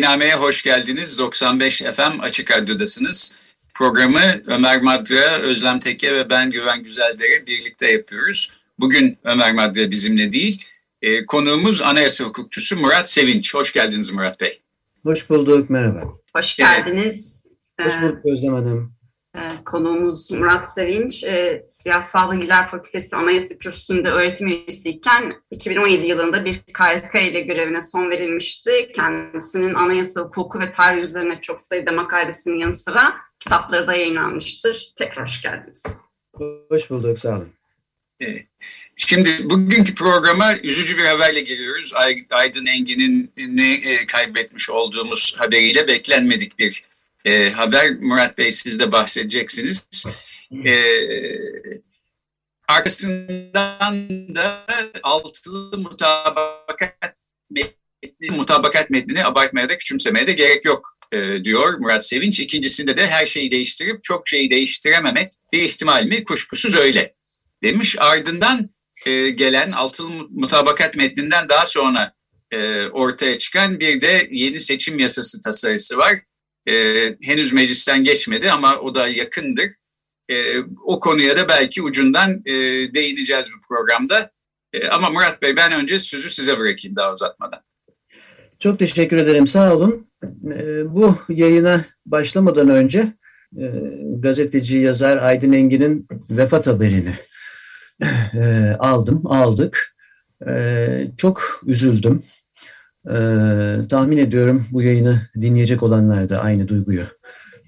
Vakainame'ye 0.00 0.34
hoş 0.34 0.62
geldiniz. 0.62 1.18
95 1.18 1.82
FM 1.82 2.20
Açık 2.20 2.50
Radyo'dasınız. 2.50 3.32
Programı 3.74 4.20
Ömer 4.46 4.80
Madra, 4.82 5.38
Özlem 5.38 5.80
Teke 5.80 6.14
ve 6.14 6.30
ben 6.30 6.50
Güven 6.50 6.82
Güzeldere 6.82 7.46
birlikte 7.46 7.90
yapıyoruz. 7.90 8.52
Bugün 8.78 9.18
Ömer 9.24 9.52
Madra 9.52 9.90
bizimle 9.90 10.32
değil. 10.32 10.64
E, 11.02 11.26
konuğumuz 11.26 11.80
anayasa 11.82 12.24
hukukçusu 12.24 12.76
Murat 12.76 13.10
Sevinç. 13.10 13.54
Hoş 13.54 13.72
geldiniz 13.72 14.10
Murat 14.10 14.40
Bey. 14.40 14.60
Hoş 15.04 15.30
bulduk, 15.30 15.70
merhaba. 15.70 16.02
Hoş 16.36 16.56
geldiniz. 16.56 17.46
Hoş 17.80 17.94
ee, 17.96 18.02
bulduk 18.02 18.18
Özlem 18.24 18.54
Hanım. 18.54 18.92
E, 19.36 19.64
konuğumuz 19.64 20.30
Murat 20.30 20.74
Sevinç, 20.74 21.24
e, 21.24 21.66
Siyasal 21.68 22.32
Bilgiler 22.32 22.68
Fakültesi 22.68 23.16
Anayasa 23.16 23.58
Kürsüsü'nde 23.58 24.10
öğretim 24.10 24.48
üyesiyken 24.48 25.34
2017 25.50 26.06
yılında 26.06 26.44
bir 26.44 26.54
KYK 26.54 27.14
ile 27.14 27.40
görevine 27.40 27.82
son 27.82 28.10
verilmişti. 28.10 28.92
Kendisinin 28.96 29.74
anayasa 29.74 30.20
hukuku 30.20 30.60
ve 30.60 30.72
tarih 30.72 31.02
üzerine 31.02 31.40
çok 31.40 31.60
sayıda 31.60 31.92
makalesinin 31.92 32.58
yanı 32.58 32.74
sıra 32.74 33.16
kitapları 33.40 33.86
da 33.86 33.94
yayınlanmıştır. 33.94 34.92
Tekrar 34.96 35.22
hoş 35.22 35.42
geldiniz. 35.42 35.82
Hoş 36.68 36.90
bulduk, 36.90 37.18
sağ 37.18 37.36
olun. 37.36 37.52
Şimdi 38.96 39.50
bugünkü 39.50 39.94
programa 39.94 40.56
üzücü 40.56 40.98
bir 40.98 41.04
haberle 41.04 41.40
giriyoruz. 41.40 41.92
Aydın 42.30 42.66
Engin'in 42.66 43.32
ne 43.36 43.72
e, 43.72 44.06
kaybetmiş 44.06 44.70
olduğumuz 44.70 45.34
haberiyle 45.38 45.88
beklenmedik 45.88 46.58
bir 46.58 46.89
e, 47.24 47.50
haber. 47.50 47.90
Murat 47.90 48.38
Bey 48.38 48.52
siz 48.52 48.80
de 48.80 48.92
bahsedeceksiniz. 48.92 50.06
E, 50.66 50.74
arkasından 52.68 54.08
da 54.34 54.66
altılı 55.02 55.78
mutabakat 55.78 57.16
metni, 57.50 58.30
mutabakat 58.30 58.90
metnini 58.90 59.24
abartmaya 59.24 59.68
da 59.68 59.78
küçümsemeye 59.78 60.26
de 60.26 60.32
gerek 60.32 60.64
yok 60.64 60.96
e, 61.12 61.44
diyor 61.44 61.78
Murat 61.78 62.06
Sevinç. 62.06 62.40
İkincisinde 62.40 62.96
de 62.96 63.06
her 63.06 63.26
şeyi 63.26 63.50
değiştirip 63.52 64.04
çok 64.04 64.28
şeyi 64.28 64.50
değiştirememek 64.50 65.32
bir 65.52 65.62
ihtimal 65.62 66.04
mi? 66.04 66.24
Kuşkusuz 66.24 66.76
öyle 66.76 67.14
demiş. 67.62 67.96
Ardından 67.98 68.70
e, 69.06 69.30
gelen 69.30 69.72
altılı 69.72 70.10
mutabakat 70.30 70.96
metninden 70.96 71.48
daha 71.48 71.64
sonra 71.64 72.14
e, 72.50 72.86
ortaya 72.86 73.38
çıkan 73.38 73.80
bir 73.80 74.00
de 74.00 74.28
yeni 74.30 74.60
seçim 74.60 74.98
yasası 74.98 75.40
tasarısı 75.40 75.96
var. 75.96 76.20
E, 76.68 76.72
henüz 77.22 77.52
meclisten 77.52 78.04
geçmedi 78.04 78.50
ama 78.50 78.78
o 78.80 78.94
da 78.94 79.08
yakındır. 79.08 79.68
E, 80.30 80.58
o 80.84 81.00
konuya 81.00 81.36
da 81.36 81.48
belki 81.48 81.82
ucundan 81.82 82.42
e, 82.46 82.54
değineceğiz 82.94 83.48
bu 83.56 83.68
programda. 83.68 84.30
E, 84.72 84.88
ama 84.88 85.10
Murat 85.10 85.42
Bey 85.42 85.56
ben 85.56 85.72
önce 85.72 85.98
sözü 85.98 86.30
size 86.30 86.58
bırakayım 86.58 86.96
daha 86.96 87.12
uzatmadan. 87.12 87.60
Çok 88.58 88.78
teşekkür 88.78 89.16
ederim 89.16 89.46
sağ 89.46 89.76
olun. 89.76 90.06
E, 90.54 90.94
bu 90.94 91.18
yayına 91.28 91.84
başlamadan 92.06 92.68
önce 92.68 93.12
e, 93.58 93.64
gazeteci 94.18 94.76
yazar 94.76 95.16
Aydın 95.16 95.52
Engin'in 95.52 96.08
vefat 96.30 96.66
haberini 96.66 97.14
e, 98.34 98.74
aldım, 98.78 99.26
aldık. 99.26 99.96
E, 100.46 100.52
çok 101.16 101.60
üzüldüm. 101.66 102.22
E, 103.06 103.14
tahmin 103.88 104.18
ediyorum 104.18 104.66
bu 104.70 104.82
yayını 104.82 105.20
dinleyecek 105.40 105.82
olanlar 105.82 106.28
da 106.28 106.40
aynı 106.40 106.68
duyguyu 106.68 107.06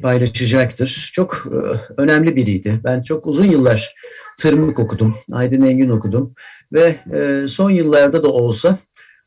paylaşacaktır. 0.02 1.10
Çok 1.12 1.46
e, 1.46 1.56
önemli 2.02 2.36
biriydi. 2.36 2.80
Ben 2.84 3.02
çok 3.02 3.26
uzun 3.26 3.44
yıllar 3.44 3.94
Tırmık 4.38 4.78
okudum, 4.78 5.16
Aydın 5.32 5.62
Engin 5.62 5.88
okudum 5.88 6.34
ve 6.72 6.96
e, 7.14 7.48
son 7.48 7.70
yıllarda 7.70 8.22
da 8.22 8.28
olsa 8.28 8.78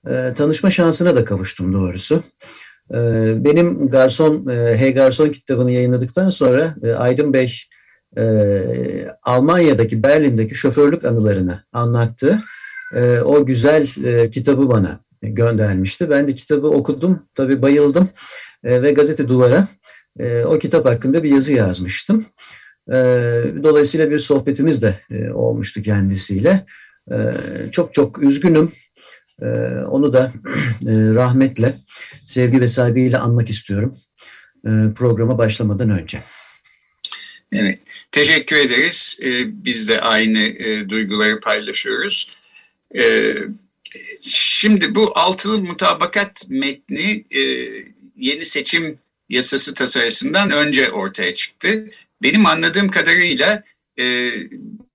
e, 0.08 0.34
tanışma 0.36 0.72
şansına 0.72 1.16
da 1.16 1.26
kavuştum 1.26 1.74
doğrusu. 1.74 2.24
Benim 3.36 3.90
Garson, 3.90 4.48
Hey 4.50 4.94
Garson 4.94 5.30
kitabını 5.30 5.72
yayınladıktan 5.72 6.30
sonra 6.30 6.76
Aydın 6.98 7.34
Bey 7.34 7.62
Almanya'daki 9.24 10.04
Berlin'deki 10.04 10.56
şoförlük 10.56 11.06
anılarını 11.06 11.64
anlattı. 11.74 12.38
O 13.26 13.46
güzel 13.46 13.88
kitabı 14.32 14.70
bana 14.70 15.00
göndermişti. 15.30 16.10
Ben 16.10 16.28
de 16.28 16.36
kitabı 16.36 16.68
okudum, 16.68 17.24
tabii 17.36 17.62
bayıldım 17.62 18.10
e, 18.64 18.82
ve 18.82 18.92
gazete 18.92 19.28
duvara 19.28 19.68
e, 20.20 20.44
o 20.44 20.60
kitap 20.60 20.86
hakkında 20.86 21.24
bir 21.24 21.30
yazı 21.30 21.52
yazmıştım. 21.52 22.26
E, 22.90 22.96
dolayısıyla 23.64 24.12
bir 24.12 24.20
sohbetimiz 24.20 24.82
de 24.82 25.00
e, 25.12 25.32
olmuştu 25.32 25.82
kendisiyle. 25.82 26.66
E, 27.12 27.16
çok 27.72 27.94
çok 27.94 28.24
üzgünüm. 28.24 28.72
E, 29.42 29.46
onu 29.90 30.14
da 30.14 30.32
e, 30.88 30.92
rahmetle, 30.92 31.76
sevgi 32.26 32.62
ve 32.62 32.68
saygıyla 32.68 33.22
anmak 33.22 33.50
istiyorum 33.50 33.96
e, 34.66 34.70
programa 34.96 35.38
başlamadan 35.38 35.90
önce. 35.90 36.24
Evet. 37.52 37.80
Teşekkür 38.12 38.56
ederiz. 38.56 39.20
Biz 39.46 39.90
de 39.90 40.02
aynı 40.02 40.40
e, 40.40 40.90
duyguları 40.90 41.40
paylaşıyoruz. 41.40 42.30
Şimdi 44.22 44.96
bu 44.96 45.20
altılı 45.20 45.60
mutabakat 45.60 46.46
metni 46.50 47.26
e, 47.32 47.42
yeni 48.18 48.46
seçim 48.46 49.00
yasası 49.30 49.74
tasarısından 49.74 50.52
önce 50.52 50.92
ortaya 50.92 51.36
çıktı. 51.36 51.90
Benim 52.22 52.46
anladığım 52.46 52.88
kadarıyla 52.88 53.64
e, 54.00 54.32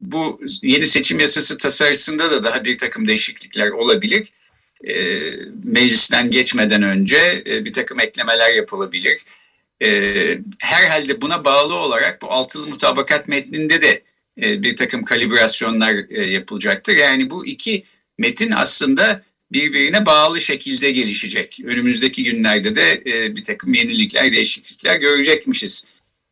bu 0.01 0.41
yeni 0.63 0.87
seçim 0.87 1.21
yasası 1.21 1.59
tasarısında 1.59 2.31
da 2.31 2.45
daha 2.45 2.65
bir 2.65 2.79
takım 2.79 3.07
değişiklikler 3.07 3.69
olabilir. 3.69 4.33
E, 4.85 4.95
meclisten 5.65 6.31
geçmeden 6.31 6.83
önce 6.83 7.43
bir 7.47 7.73
takım 7.73 8.01
eklemeler 8.01 8.55
yapılabilir. 8.55 9.25
Herhalde 10.59 11.21
buna 11.21 11.45
bağlı 11.45 11.75
olarak 11.75 12.23
bu 12.23 12.33
altılı 12.33 12.67
mutabakat 12.67 13.29
metninde 13.29 13.83
de 13.83 14.03
bir 14.37 14.77
takım 14.77 15.05
kalibrasyonlar 15.05 16.11
yapılacaktır. 16.11 16.97
Yani 16.97 17.31
bu 17.31 17.47
iki 17.47 17.85
metin 18.21 18.51
aslında 18.51 19.23
birbirine 19.53 20.07
bağlı 20.07 20.41
şekilde 20.41 20.91
gelişecek. 20.91 21.61
Önümüzdeki 21.65 22.25
günlerde 22.25 22.77
de 22.77 23.03
e, 23.07 23.37
bir 23.37 23.45
takım 23.45 23.75
yenilikler, 23.75 24.33
değişiklikler 24.33 24.97
görecekmişiz 24.97 25.87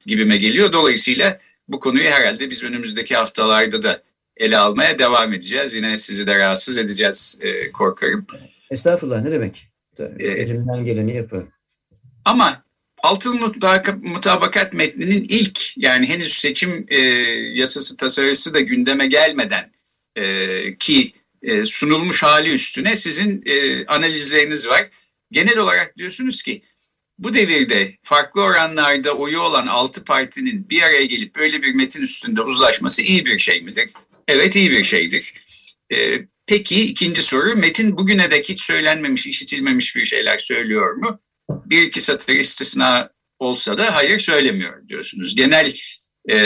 gibime 0.06 0.36
geliyor. 0.36 0.72
Dolayısıyla 0.72 1.40
bu 1.68 1.80
konuyu 1.80 2.04
herhalde 2.04 2.50
biz 2.50 2.62
önümüzdeki 2.62 3.16
haftalarda 3.16 3.82
da 3.82 4.02
ele 4.36 4.58
almaya 4.58 4.98
devam 4.98 5.32
edeceğiz. 5.32 5.74
Yine 5.74 5.98
sizi 5.98 6.26
de 6.26 6.38
rahatsız 6.38 6.78
edeceğiz 6.78 7.38
e, 7.42 7.72
korkarım. 7.72 8.26
Estağfurullah 8.70 9.22
ne 9.22 9.32
demek? 9.32 9.68
Ee, 10.18 10.26
elimden 10.26 10.84
geleni 10.84 11.16
yapıyorum. 11.16 11.52
Ama 12.24 12.64
Altılı 13.02 13.34
mutabakat 14.02 14.72
metninin 14.72 15.26
ilk 15.28 15.76
yani 15.76 16.06
henüz 16.06 16.32
seçim 16.32 16.86
e, 16.88 16.98
yasası 17.54 17.96
tasarısı 17.96 18.54
da 18.54 18.60
gündeme 18.60 19.06
gelmeden 19.06 19.72
e, 20.16 20.76
ki 20.76 21.12
e, 21.42 21.64
sunulmuş 21.64 22.22
hali 22.22 22.52
üstüne 22.52 22.96
sizin 22.96 23.42
e, 23.46 23.86
analizleriniz 23.86 24.68
var. 24.68 24.88
Genel 25.30 25.58
olarak 25.58 25.96
diyorsunuz 25.96 26.42
ki 26.42 26.62
bu 27.18 27.34
devirde 27.34 27.96
farklı 28.02 28.42
oranlarda 28.42 29.12
oyu 29.12 29.40
olan 29.40 29.66
altı 29.66 30.04
partinin 30.04 30.70
bir 30.70 30.82
araya 30.82 31.04
gelip 31.04 31.36
böyle 31.36 31.62
bir 31.62 31.74
metin 31.74 32.02
üstünde 32.02 32.42
uzlaşması 32.42 33.02
iyi 33.02 33.26
bir 33.26 33.38
şey 33.38 33.60
midir? 33.60 33.90
Evet 34.28 34.56
iyi 34.56 34.70
bir 34.70 34.84
şeydir. 34.84 35.34
E, 35.92 36.20
peki 36.46 36.80
ikinci 36.80 37.22
soru 37.22 37.56
metin 37.56 37.96
bugüne 37.96 38.30
dek 38.30 38.48
hiç 38.48 38.62
söylenmemiş, 38.62 39.26
işitilmemiş 39.26 39.96
bir 39.96 40.04
şeyler 40.04 40.38
söylüyor 40.38 40.94
mu? 40.94 41.20
bir 41.48 41.82
iki 41.82 42.00
satır 42.00 42.34
istisna 42.34 43.10
olsa 43.38 43.78
da 43.78 43.94
hayır 43.96 44.18
söylemiyor 44.18 44.88
diyorsunuz. 44.88 45.36
Genel 45.36 45.74
e, 46.30 46.38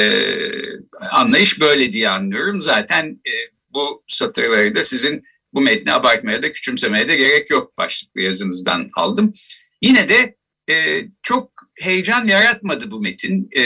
anlayış 1.10 1.60
böyle 1.60 1.92
diye 1.92 2.08
anlıyorum. 2.08 2.60
Zaten 2.60 3.20
e, 3.26 3.32
bu 3.74 4.04
satırları 4.06 4.76
da 4.76 4.82
sizin 4.82 5.22
bu 5.52 5.60
metni 5.60 5.92
abartmaya 5.92 6.42
da 6.42 6.52
küçümsemeye 6.52 7.08
de 7.08 7.16
gerek 7.16 7.50
yok 7.50 7.78
başlıklı 7.78 8.20
yazınızdan 8.20 8.90
aldım. 8.94 9.32
Yine 9.82 10.08
de 10.08 10.36
e, 10.70 11.04
çok 11.22 11.52
heyecan 11.78 12.26
yaratmadı 12.26 12.90
bu 12.90 13.00
metin. 13.00 13.50
E, 13.56 13.62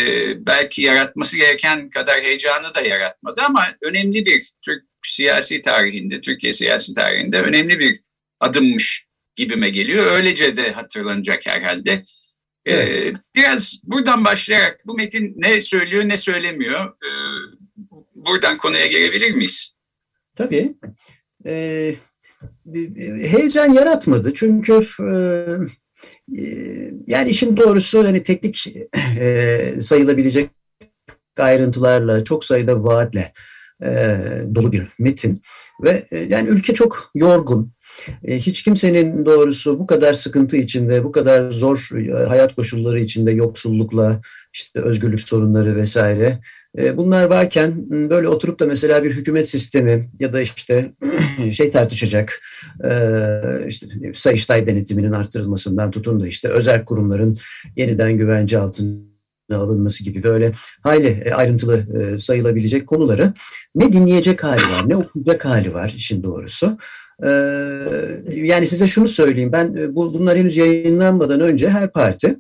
belki 0.47 0.83
yaratması 0.83 1.37
gereken 1.37 1.91
kadar 1.91 2.21
heyecanı 2.21 2.75
da 2.75 2.81
yaratmadı 2.81 3.43
ama 3.43 3.67
önemli 3.83 4.27
bir 4.27 4.51
Türk 4.65 4.85
siyasi 5.03 5.63
tarihinde, 5.63 6.21
Türkiye 6.21 6.53
siyasi 6.53 6.95
tarihinde 6.95 7.43
önemli 7.43 7.79
bir 7.79 7.97
adımmış 8.41 9.07
gibime 9.37 9.71
geliyor. 9.71 10.17
Öylece 10.17 10.57
de 10.57 10.73
hatırlanacak 10.73 11.47
herhalde. 11.47 12.05
E, 12.65 12.75
evet. 12.75 13.17
Biraz 13.35 13.81
buradan 13.85 14.25
başlayarak 14.25 14.87
bu 14.87 14.95
metin 14.95 15.35
ne 15.37 15.61
söylüyor 15.61 16.09
ne 16.09 16.17
söylemiyor. 16.17 16.87
E, 16.87 17.11
buradan 18.15 18.59
konuya 18.59 18.87
gelebilir 18.87 19.31
miyiz? 19.31 19.76
Tabii. 20.37 20.75
Ee, 21.47 21.95
heyecan 23.23 23.73
yaratmadı 23.73 24.35
çünkü 24.35 24.87
e, 25.01 25.11
ee, 26.39 26.91
yani 27.07 27.31
işin 27.31 27.57
doğrusu 27.57 28.05
hani 28.05 28.23
teknik 28.23 28.75
e, 29.21 29.75
sayılabilecek 29.81 30.51
ayrıntılarla, 31.39 32.25
çok 32.25 32.45
sayıda 32.45 32.85
vaatle 32.85 33.33
e, 33.83 34.19
dolu 34.55 34.73
bir 34.73 34.89
metin 34.99 35.43
ve 35.83 36.07
e, 36.11 36.19
yani 36.19 36.49
ülke 36.49 36.75
çok 36.75 37.11
yorgun. 37.15 37.73
E, 38.25 38.39
hiç 38.39 38.63
kimsenin 38.63 39.27
doğrusu 39.27 39.79
bu 39.79 39.87
kadar 39.87 40.13
sıkıntı 40.13 40.57
içinde, 40.57 41.05
bu 41.05 41.13
kadar 41.13 41.51
zor 41.51 41.91
e, 41.97 42.27
hayat 42.27 42.55
koşulları 42.55 43.01
içinde 43.01 43.33
yoksullukla, 43.33 44.21
işte 44.53 44.81
özgürlük 44.81 45.21
sorunları 45.21 45.77
vesaire 45.77 46.41
e, 46.79 46.97
bunlar 46.97 47.25
varken 47.25 47.91
böyle 47.91 48.29
oturup 48.29 48.61
da 48.61 48.67
mesela 48.67 49.05
bir 49.05 49.11
hükümet 49.11 49.49
sistemi 49.49 50.11
ya 50.19 50.33
da 50.33 50.41
işte 50.41 50.93
şey 51.53 51.71
tartışacak 51.71 52.41
işte 53.67 53.87
Sayıştay 54.15 54.67
denetiminin 54.67 55.13
arttırılmasından 55.13 55.91
tutun 55.91 56.21
da 56.21 56.29
işte 56.29 56.49
özel 56.49 56.85
kurumların 56.85 57.35
yeniden 57.77 58.13
güvence 58.13 58.59
altına 58.59 58.99
alınması 59.55 60.05
gibi 60.05 60.23
böyle 60.23 60.53
hayli 60.83 61.35
ayrıntılı 61.35 61.87
sayılabilecek 62.21 62.87
konuları 62.87 63.33
ne 63.75 63.93
dinleyecek 63.93 64.45
hali 64.45 64.63
var 64.63 64.89
ne 64.89 64.97
okuyacak 64.97 65.45
hali 65.45 65.75
var 65.75 65.93
işin 65.97 66.23
doğrusu. 66.23 66.79
Yani 68.33 68.67
size 68.67 68.89
şunu 68.89 69.09
söyleyeyim 69.09 69.53
ben 69.53 69.95
bunlar 69.95 70.39
henüz 70.39 70.57
yayınlanmadan 70.57 71.41
önce 71.41 71.69
her 71.69 71.93
parti 71.93 72.37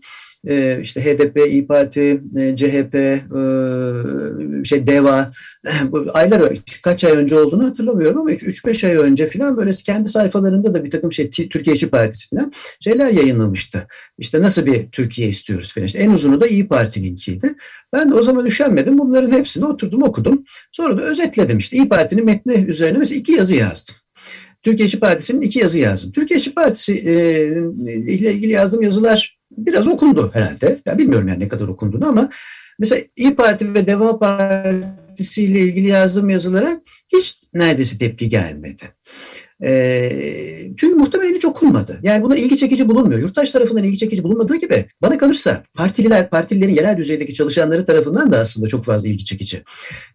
e, 0.48 0.78
işte 0.82 1.04
HDP, 1.04 1.40
İyi 1.48 1.66
Parti, 1.66 2.22
e, 2.36 2.56
CHP, 2.56 2.94
e, 2.94 4.64
şey 4.64 4.86
DEVA 4.86 5.30
bu 5.90 6.06
aylar 6.12 6.52
kaç 6.82 7.04
ay 7.04 7.12
önce 7.12 7.38
olduğunu 7.38 7.66
hatırlamıyorum 7.66 8.20
ama 8.20 8.30
3-5 8.30 8.86
ay 8.86 8.96
önce 8.96 9.26
falan 9.30 9.56
böyle 9.56 9.72
kendi 9.72 10.08
sayfalarında 10.08 10.74
da 10.74 10.84
bir 10.84 10.90
takım 10.90 11.12
şey 11.12 11.30
Türkiye 11.30 11.74
İşçi 11.74 11.90
Partisi 11.90 12.28
falan 12.28 12.52
şeyler 12.80 13.10
yayınlamıştı. 13.10 13.86
İşte 14.18 14.42
nasıl 14.42 14.66
bir 14.66 14.88
Türkiye 14.90 15.28
istiyoruz 15.28 15.74
falan. 15.74 15.86
İşte 15.86 15.98
en 15.98 16.10
uzunu 16.10 16.40
da 16.40 16.46
İyi 16.46 16.68
Parti'ninkiydi. 16.68 17.54
Ben 17.92 18.10
de 18.10 18.14
o 18.14 18.22
zaman 18.22 18.46
üşenmedim. 18.46 18.98
Bunların 18.98 19.30
hepsini 19.30 19.64
oturdum 19.64 20.02
okudum. 20.02 20.44
Sonra 20.72 20.98
da 20.98 21.02
özetledim 21.02 21.58
işte 21.58 21.76
İyi 21.76 21.88
Parti'nin 21.88 22.24
metni 22.24 22.52
üzerine 22.68 22.98
mesela 22.98 23.18
iki 23.18 23.32
yazı 23.32 23.54
yazdım. 23.54 23.94
Türkiye 24.66 24.86
İşçi 24.86 25.00
Partisi'nin 25.00 25.40
iki 25.40 25.58
yazı 25.58 25.78
yazdım. 25.78 26.12
Türkiye 26.12 26.38
İşçi 26.38 26.54
Partisi 26.54 26.92
ile 26.92 28.32
ilgili 28.32 28.52
yazdığım 28.52 28.82
yazılar 28.82 29.38
biraz 29.50 29.86
okundu 29.86 30.30
herhalde. 30.32 30.78
Ya 30.86 30.98
bilmiyorum 30.98 31.28
yani 31.28 31.40
ne 31.40 31.48
kadar 31.48 31.68
okunduğunu 31.68 32.08
ama 32.08 32.28
mesela 32.78 33.02
İyi 33.16 33.34
Parti 33.34 33.74
ve 33.74 33.86
Deva 33.86 34.18
Partisi 34.18 35.42
ile 35.42 35.60
ilgili 35.60 35.88
yazdığım 35.88 36.30
yazılara 36.30 36.80
hiç 37.12 37.38
neredeyse 37.54 37.98
tepki 37.98 38.28
gelmedi. 38.28 38.82
E, 39.64 40.10
çünkü 40.76 40.96
muhtemelen 40.96 41.34
hiç 41.34 41.44
okunmadı. 41.44 42.00
Yani 42.02 42.24
buna 42.24 42.36
ilgi 42.36 42.56
çekici 42.56 42.88
bulunmuyor. 42.88 43.20
Yurttaş 43.20 43.50
tarafından 43.50 43.84
ilgi 43.84 43.98
çekici 43.98 44.24
bulunmadığı 44.24 44.56
gibi 44.56 44.84
bana 45.02 45.18
kalırsa 45.18 45.62
partililer, 45.74 46.30
partililerin 46.30 46.74
yerel 46.74 46.96
düzeydeki 46.96 47.34
çalışanları 47.34 47.84
tarafından 47.84 48.32
da 48.32 48.38
aslında 48.38 48.68
çok 48.68 48.84
fazla 48.84 49.08
ilgi 49.08 49.24
çekici 49.24 49.62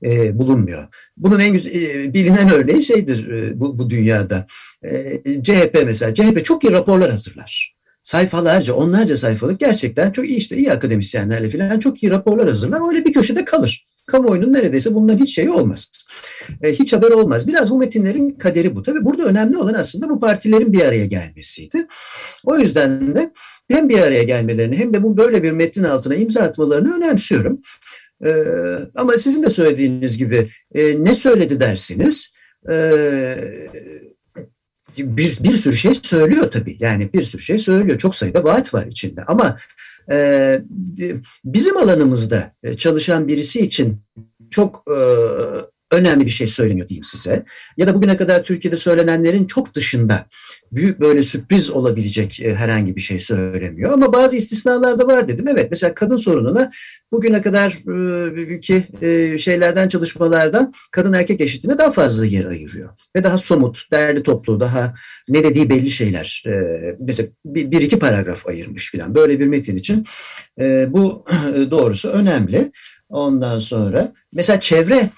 e, 0.05 0.39
bulunmuyor. 0.39 0.87
Bunun 1.17 1.39
en 1.39 1.53
güzel, 1.53 2.13
bilinen 2.13 2.49
örneği 2.53 2.83
şeydir 2.83 3.29
e, 3.29 3.59
bu, 3.59 3.79
bu 3.79 3.89
dünyada. 3.89 4.45
E, 4.83 5.21
CHP 5.43 5.83
mesela, 5.85 6.13
CHP 6.13 6.45
çok 6.45 6.63
iyi 6.63 6.71
raporlar 6.71 7.11
hazırlar 7.11 7.75
sayfalarca, 8.03 8.73
onlarca 8.73 9.17
sayfalık 9.17 9.59
gerçekten 9.59 10.11
çok 10.11 10.29
iyi 10.29 10.37
işte 10.37 10.57
iyi 10.57 10.71
akademisyenlerle 10.71 11.49
falan 11.49 11.79
çok 11.79 12.03
iyi 12.03 12.11
raporlar 12.11 12.47
hazırlar. 12.47 12.89
Öyle 12.89 13.05
bir 13.05 13.13
köşede 13.13 13.45
kalır. 13.45 13.87
Kamuoyunun 14.07 14.53
neredeyse 14.53 14.95
bundan 14.95 15.17
hiç 15.17 15.35
şeyi 15.35 15.49
olmaz. 15.49 15.91
E, 16.61 16.71
hiç 16.71 16.93
haber 16.93 17.11
olmaz. 17.11 17.47
Biraz 17.47 17.71
bu 17.71 17.77
metinlerin 17.77 18.29
kaderi 18.29 18.75
bu. 18.75 18.83
Tabii 18.83 19.05
burada 19.05 19.23
önemli 19.23 19.57
olan 19.57 19.73
aslında 19.73 20.09
bu 20.09 20.19
partilerin 20.19 20.73
bir 20.73 20.81
araya 20.81 21.05
gelmesiydi. 21.05 21.87
O 22.45 22.57
yüzden 22.57 23.15
de 23.15 23.31
hem 23.71 23.89
bir 23.89 23.99
araya 23.99 24.23
gelmelerini 24.23 24.77
hem 24.77 24.93
de 24.93 25.03
bu 25.03 25.17
böyle 25.17 25.43
bir 25.43 25.51
metnin 25.51 25.83
altına 25.83 26.15
imza 26.15 26.41
atmalarını 26.41 26.95
önemsiyorum. 26.97 27.61
E, 28.25 28.31
ama 28.95 29.17
sizin 29.17 29.43
de 29.43 29.49
söylediğiniz 29.49 30.17
gibi 30.17 30.49
e, 30.75 31.03
ne 31.03 31.15
söyledi 31.15 31.59
dersiniz? 31.59 32.33
E, 32.71 32.75
bir, 34.97 35.37
bir 35.43 35.57
sürü 35.57 35.75
şey 35.75 35.95
söylüyor 35.95 36.51
tabii. 36.51 36.77
Yani 36.79 37.13
bir 37.13 37.23
sürü 37.23 37.41
şey 37.41 37.59
söylüyor. 37.59 37.97
Çok 37.97 38.15
sayıda 38.15 38.43
vaat 38.43 38.73
var 38.73 38.85
içinde. 38.85 39.23
Ama 39.23 39.57
bizim 41.45 41.77
alanımızda 41.77 42.53
e, 42.63 42.77
çalışan 42.77 43.27
birisi 43.27 43.59
için 43.59 44.01
çok 44.49 44.83
e, 44.87 44.97
önemli 45.91 46.25
bir 46.25 46.31
şey 46.31 46.47
söyleniyor 46.47 46.87
diyeyim 46.87 47.03
size. 47.03 47.45
Ya 47.77 47.87
da 47.87 47.95
bugüne 47.95 48.17
kadar 48.17 48.43
Türkiye'de 48.43 48.75
söylenenlerin 48.75 49.45
çok 49.45 49.73
dışında 49.73 50.25
büyük 50.71 50.99
böyle 50.99 51.23
sürpriz 51.23 51.69
olabilecek 51.69 52.39
e, 52.39 52.55
herhangi 52.55 52.95
bir 52.95 53.01
şey 53.01 53.19
söylemiyor. 53.19 53.91
Ama 53.91 54.13
bazı 54.13 54.35
istisnalar 54.35 54.99
da 54.99 55.07
var 55.07 55.27
dedim. 55.27 55.47
Evet 55.47 55.67
mesela 55.69 55.93
kadın 55.93 56.17
sorununa 56.17 56.71
bugüne 57.11 57.41
kadar 57.41 57.71
e, 58.51 58.59
ki 58.59 58.83
e, 59.01 59.37
şeylerden 59.37 59.87
çalışmalardan 59.87 60.73
kadın 60.91 61.13
erkek 61.13 61.41
eşitliğine 61.41 61.77
daha 61.77 61.91
fazla 61.91 62.25
yer 62.25 62.45
ayırıyor. 62.45 62.89
Ve 63.15 63.23
daha 63.23 63.37
somut, 63.37 63.91
değerli 63.91 64.23
toplu, 64.23 64.59
daha 64.59 64.93
ne 65.29 65.43
dediği 65.43 65.69
belli 65.69 65.89
şeyler. 65.89 66.43
Mesela 66.99 67.29
bir, 67.45 67.81
iki 67.81 67.99
paragraf 67.99 68.47
ayırmış 68.47 68.91
falan. 68.91 69.15
Böyle 69.15 69.39
bir 69.39 69.47
metin 69.47 69.75
için 69.75 70.05
bu 70.87 71.25
doğrusu 71.71 72.09
önemli. 72.09 72.71
Ondan 73.11 73.59
sonra 73.59 74.13
mesela 74.33 74.59
çevre 74.59 75.09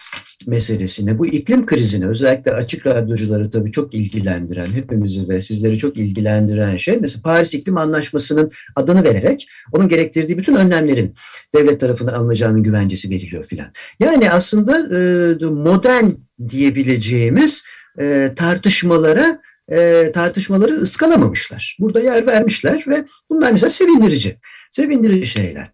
meselesine, 0.47 1.19
bu 1.19 1.27
iklim 1.27 1.65
krizine 1.65 2.07
özellikle 2.07 2.51
açık 2.51 2.85
radyocuları 2.85 3.49
tabii 3.49 3.71
çok 3.71 3.93
ilgilendiren, 3.93 4.65
hepimizi 4.65 5.29
ve 5.29 5.41
sizleri 5.41 5.77
çok 5.77 5.97
ilgilendiren 5.97 6.77
şey 6.77 6.97
mesela 6.97 7.21
Paris 7.21 7.53
İklim 7.53 7.77
Anlaşması'nın 7.77 8.49
adını 8.75 9.03
vererek 9.03 9.47
onun 9.71 9.87
gerektirdiği 9.87 10.37
bütün 10.37 10.55
önlemlerin 10.55 11.15
devlet 11.55 11.79
tarafından 11.79 12.13
alınacağının 12.13 12.63
güvencesi 12.63 13.09
veriliyor 13.09 13.43
filan. 13.43 13.67
Yani 13.99 14.31
aslında 14.31 14.97
e, 14.97 15.45
modern 15.45 16.09
diyebileceğimiz 16.49 17.63
e, 17.99 18.31
tartışmalara 18.35 19.41
e, 19.71 20.11
tartışmaları 20.13 20.73
ıskalamamışlar. 20.73 21.77
Burada 21.79 21.99
yer 21.99 22.27
vermişler 22.27 22.83
ve 22.87 23.05
bunlar 23.29 23.51
mesela 23.51 23.69
sevindirici 23.69 24.37
sevindirici 24.75 25.25
şeyler. 25.25 25.71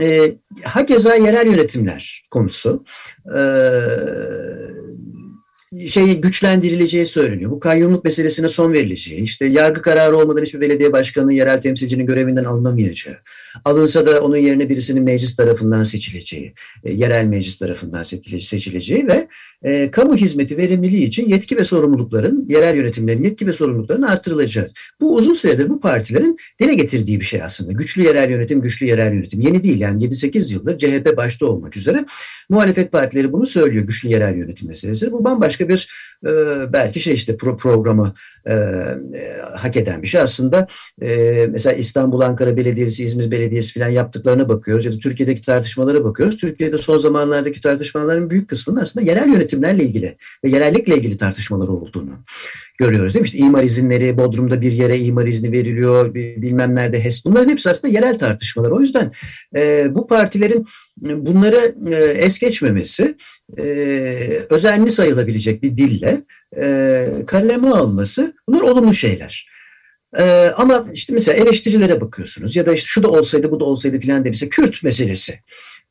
E, 0.00 0.32
hakeza 0.62 1.14
yerel 1.14 1.46
yönetimler 1.46 2.26
konusu 2.30 2.84
e, 3.36 3.40
şey 5.88 6.20
güçlendirileceği 6.20 7.06
söyleniyor. 7.06 7.50
Bu 7.50 7.60
kayyumluk 7.60 8.04
meselesine 8.04 8.48
son 8.48 8.72
verileceği, 8.72 9.22
işte 9.22 9.46
yargı 9.46 9.82
kararı 9.82 10.16
olmadan 10.16 10.42
hiçbir 10.42 10.60
belediye 10.60 10.92
başkanının 10.92 11.32
yerel 11.32 11.60
temsilcinin 11.60 12.06
görevinden 12.06 12.44
alınamayacağı, 12.44 13.16
alınsa 13.64 14.06
da 14.06 14.22
onun 14.22 14.36
yerine 14.36 14.68
birisinin 14.68 15.02
meclis 15.02 15.36
tarafından 15.36 15.82
seçileceği, 15.82 16.54
e, 16.84 16.92
yerel 16.92 17.24
meclis 17.24 17.58
tarafından 17.58 18.02
seçileceği 18.02 19.08
ve 19.08 19.28
e, 19.62 19.90
kamu 19.90 20.16
hizmeti 20.16 20.56
verimliliği 20.56 21.06
için 21.06 21.28
yetki 21.28 21.56
ve 21.56 21.64
sorumlulukların, 21.64 22.46
yerel 22.48 22.76
yönetimlerin 22.76 23.22
yetki 23.22 23.46
ve 23.46 23.52
sorumlulukların 23.52 24.02
artırılacağı. 24.02 24.66
Bu 25.00 25.14
uzun 25.14 25.32
süredir 25.32 25.68
bu 25.68 25.80
partilerin 25.80 26.36
dile 26.60 26.74
getirdiği 26.74 27.20
bir 27.20 27.24
şey 27.24 27.42
aslında. 27.42 27.72
Güçlü 27.72 28.02
yerel 28.02 28.30
yönetim, 28.30 28.60
güçlü 28.60 28.86
yerel 28.86 29.12
yönetim. 29.12 29.40
Yeni 29.40 29.62
değil 29.62 29.80
yani 29.80 30.04
7-8 30.04 30.52
yıldır 30.52 30.78
CHP 30.78 31.16
başta 31.16 31.46
olmak 31.46 31.76
üzere 31.76 32.04
muhalefet 32.48 32.92
partileri 32.92 33.32
bunu 33.32 33.46
söylüyor 33.46 33.84
güçlü 33.84 34.08
yerel 34.08 34.36
yönetim 34.36 34.68
meselesi. 34.68 35.12
Bu 35.12 35.24
bambaşka 35.24 35.68
bir 35.68 35.88
e, 36.26 36.30
belki 36.72 37.00
şey 37.00 37.14
işte 37.14 37.36
pro 37.36 37.56
programı 37.56 38.14
e, 38.46 38.52
e, 38.52 39.38
hak 39.56 39.76
eden 39.76 40.02
bir 40.02 40.06
şey. 40.06 40.20
Aslında 40.20 40.66
e, 41.02 41.46
mesela 41.50 41.74
İstanbul, 41.74 42.20
Ankara 42.20 42.56
Belediyesi, 42.56 43.04
İzmir 43.04 43.30
Belediyesi 43.30 43.74
falan 43.74 43.88
yaptıklarına 43.88 44.48
bakıyoruz 44.48 44.84
ya 44.84 44.92
da 44.92 44.98
Türkiye'deki 44.98 45.40
tartışmalara 45.40 46.04
bakıyoruz. 46.04 46.36
Türkiye'de 46.36 46.78
son 46.78 46.98
zamanlardaki 46.98 47.60
tartışmaların 47.60 48.30
büyük 48.30 48.48
kısmının 48.48 48.80
aslında 48.80 49.06
yerel 49.06 49.28
yönetimlerle 49.48 49.84
ilgili 49.84 50.16
ve 50.44 50.50
yerellikle 50.50 50.96
ilgili 50.96 51.16
tartışmalar 51.16 51.68
olduğunu 51.68 52.24
görüyoruz 52.78 53.14
değil 53.14 53.20
mi? 53.20 53.26
İşte 53.26 53.38
imar 53.38 53.62
izinleri, 53.62 54.18
Bodrum'da 54.18 54.60
bir 54.60 54.72
yere 54.72 54.98
imar 54.98 55.26
izni 55.26 55.52
veriliyor, 55.52 56.14
bilmem 56.14 56.74
nerede 56.74 57.04
HES. 57.04 57.24
Bunların 57.24 57.50
hepsi 57.50 57.70
aslında 57.70 57.94
yerel 57.94 58.18
tartışmalar. 58.18 58.70
O 58.70 58.80
yüzden 58.80 59.10
e, 59.56 59.86
bu 59.94 60.06
partilerin 60.06 60.66
bunları 60.96 61.74
e, 61.90 61.94
es 61.94 62.38
geçmemesi, 62.38 63.16
e, 63.58 63.64
özenli 64.50 64.90
sayılabilecek 64.90 65.62
bir 65.62 65.76
dille 65.76 66.20
e, 66.56 67.06
kaleme 67.26 67.68
alması 67.68 68.34
bunlar 68.48 68.60
olumlu 68.60 68.94
şeyler. 68.94 69.48
Ee, 70.18 70.50
ama 70.56 70.86
işte 70.92 71.12
mesela 71.12 71.44
eleştirilere 71.44 72.00
bakıyorsunuz 72.00 72.56
ya 72.56 72.66
da 72.66 72.72
işte 72.72 72.86
şu 72.86 73.02
da 73.02 73.08
olsaydı 73.08 73.50
bu 73.50 73.60
da 73.60 73.64
olsaydı 73.64 74.00
filan 74.00 74.24
de 74.24 74.30
Kürt 74.30 74.82
meselesi 74.82 75.40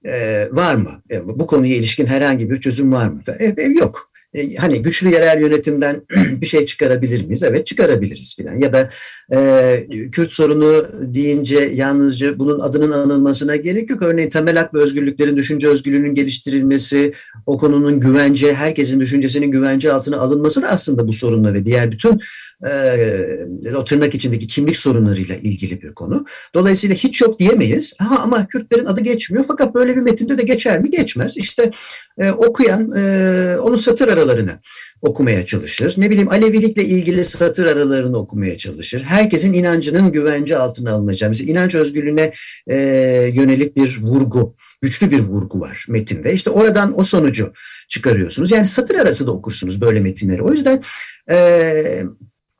e, 0.06 0.48
var 0.52 0.76
mı? 0.76 1.04
E, 1.12 1.28
bu 1.28 1.48
konuya 1.48 1.76
ilişkin 1.76 2.06
herhangi 2.06 2.50
bir 2.50 2.62
çözüm 2.62 2.92
var 2.92 3.08
mı? 3.08 3.22
E, 3.40 3.46
e, 3.46 3.64
yok. 3.64 4.12
E, 4.38 4.56
hani 4.56 4.82
güçlü 4.82 5.12
yerel 5.12 5.42
yönetimden 5.42 6.02
bir 6.42 6.46
şey 6.46 6.66
çıkarabilir 6.66 7.26
miyiz? 7.26 7.44
Evet 7.44 7.66
çıkarabiliriz 7.66 8.36
filan. 8.36 8.56
Ya 8.56 8.74
da 8.74 8.90
e, 9.34 10.10
Kürt 10.12 10.32
sorunu 10.32 10.88
deyince 11.14 11.72
yalnızca 11.74 12.40
bunun 12.40 12.60
adının 12.60 12.92
anılmasına 12.92 13.56
gerek 13.56 13.90
yok. 13.90 14.02
Örneğin 14.02 14.30
temel 14.30 14.58
hak 14.58 14.74
ve 14.74 14.82
özgürlüklerin, 14.82 15.38
düşünce 15.38 15.68
özgürlüğünün 15.68 16.14
geliştirilmesi, 16.14 17.14
o 17.46 17.58
konunun 17.58 18.00
güvence, 18.00 18.54
herkesin 18.54 19.00
düşüncesinin 19.00 19.52
güvence 19.52 19.94
altına 19.94 20.18
alınması 20.18 20.62
da 20.62 20.68
aslında 20.68 21.08
bu 21.08 21.14
sorunla 21.14 21.54
ve 21.54 21.66
diğer 21.66 21.92
bütün 21.92 22.20
e, 22.66 23.76
o 23.76 23.86
tırnak 23.86 24.16
içindeki 24.16 24.48
kimlik 24.48 24.78
sorunlarıyla 24.78 25.36
ilgili 25.36 25.82
bir 25.82 25.94
konu. 25.94 26.26
Dolayısıyla 26.54 26.96
hiç 26.96 27.22
yok 27.22 27.40
diyemeyiz. 27.40 27.94
Ha, 28.00 28.20
ama 28.24 28.48
Kürtlerin 28.48 28.86
adı 28.86 29.02
geçmiyor. 29.02 29.46
Fakat 29.48 29.76
böyle 29.76 29.96
bir 29.96 30.02
metinde 30.02 30.38
de 30.38 30.44
geçer 30.44 30.80
mi? 30.80 30.90
Geçmez. 30.90 31.38
İşte 31.38 31.72
e, 32.18 32.32
okuyan 32.32 32.92
e, 32.92 33.58
onun 33.60 33.76
satır 33.76 34.08
aralarını 34.28 34.60
okumaya 35.02 35.46
çalışır. 35.46 35.94
Ne 35.98 36.10
bileyim 36.10 36.30
Alevilikle 36.30 36.86
ilgili 36.86 37.24
satır 37.24 37.66
aralarını 37.66 38.18
okumaya 38.18 38.58
çalışır. 38.58 39.04
Herkesin 39.04 39.54
inancının 39.54 40.12
güvence 40.12 40.58
altına 40.58 40.92
alınacağı. 40.92 41.30
Mesela 41.30 41.52
inanç 41.52 41.76
özgürlüğüne 41.76 42.32
e, 42.68 42.76
yönelik 43.34 43.78
bir 43.78 43.98
vurgu, 44.02 44.56
güçlü 44.82 45.12
bir 45.12 45.20
vurgu 45.20 45.60
var 45.60 45.86
metinde. 45.90 46.34
İşte 46.34 46.50
oradan 46.50 47.00
o 47.00 47.04
sonucu 47.04 47.54
çıkarıyorsunuz. 47.90 48.52
Yani 48.52 48.66
satır 48.66 48.96
arası 48.96 49.28
da 49.28 49.32
okursunuz 49.32 49.82
böyle 49.82 50.00
metinleri. 50.00 50.44
O 50.44 50.52
yüzden 50.52 50.84
e, 51.30 52.04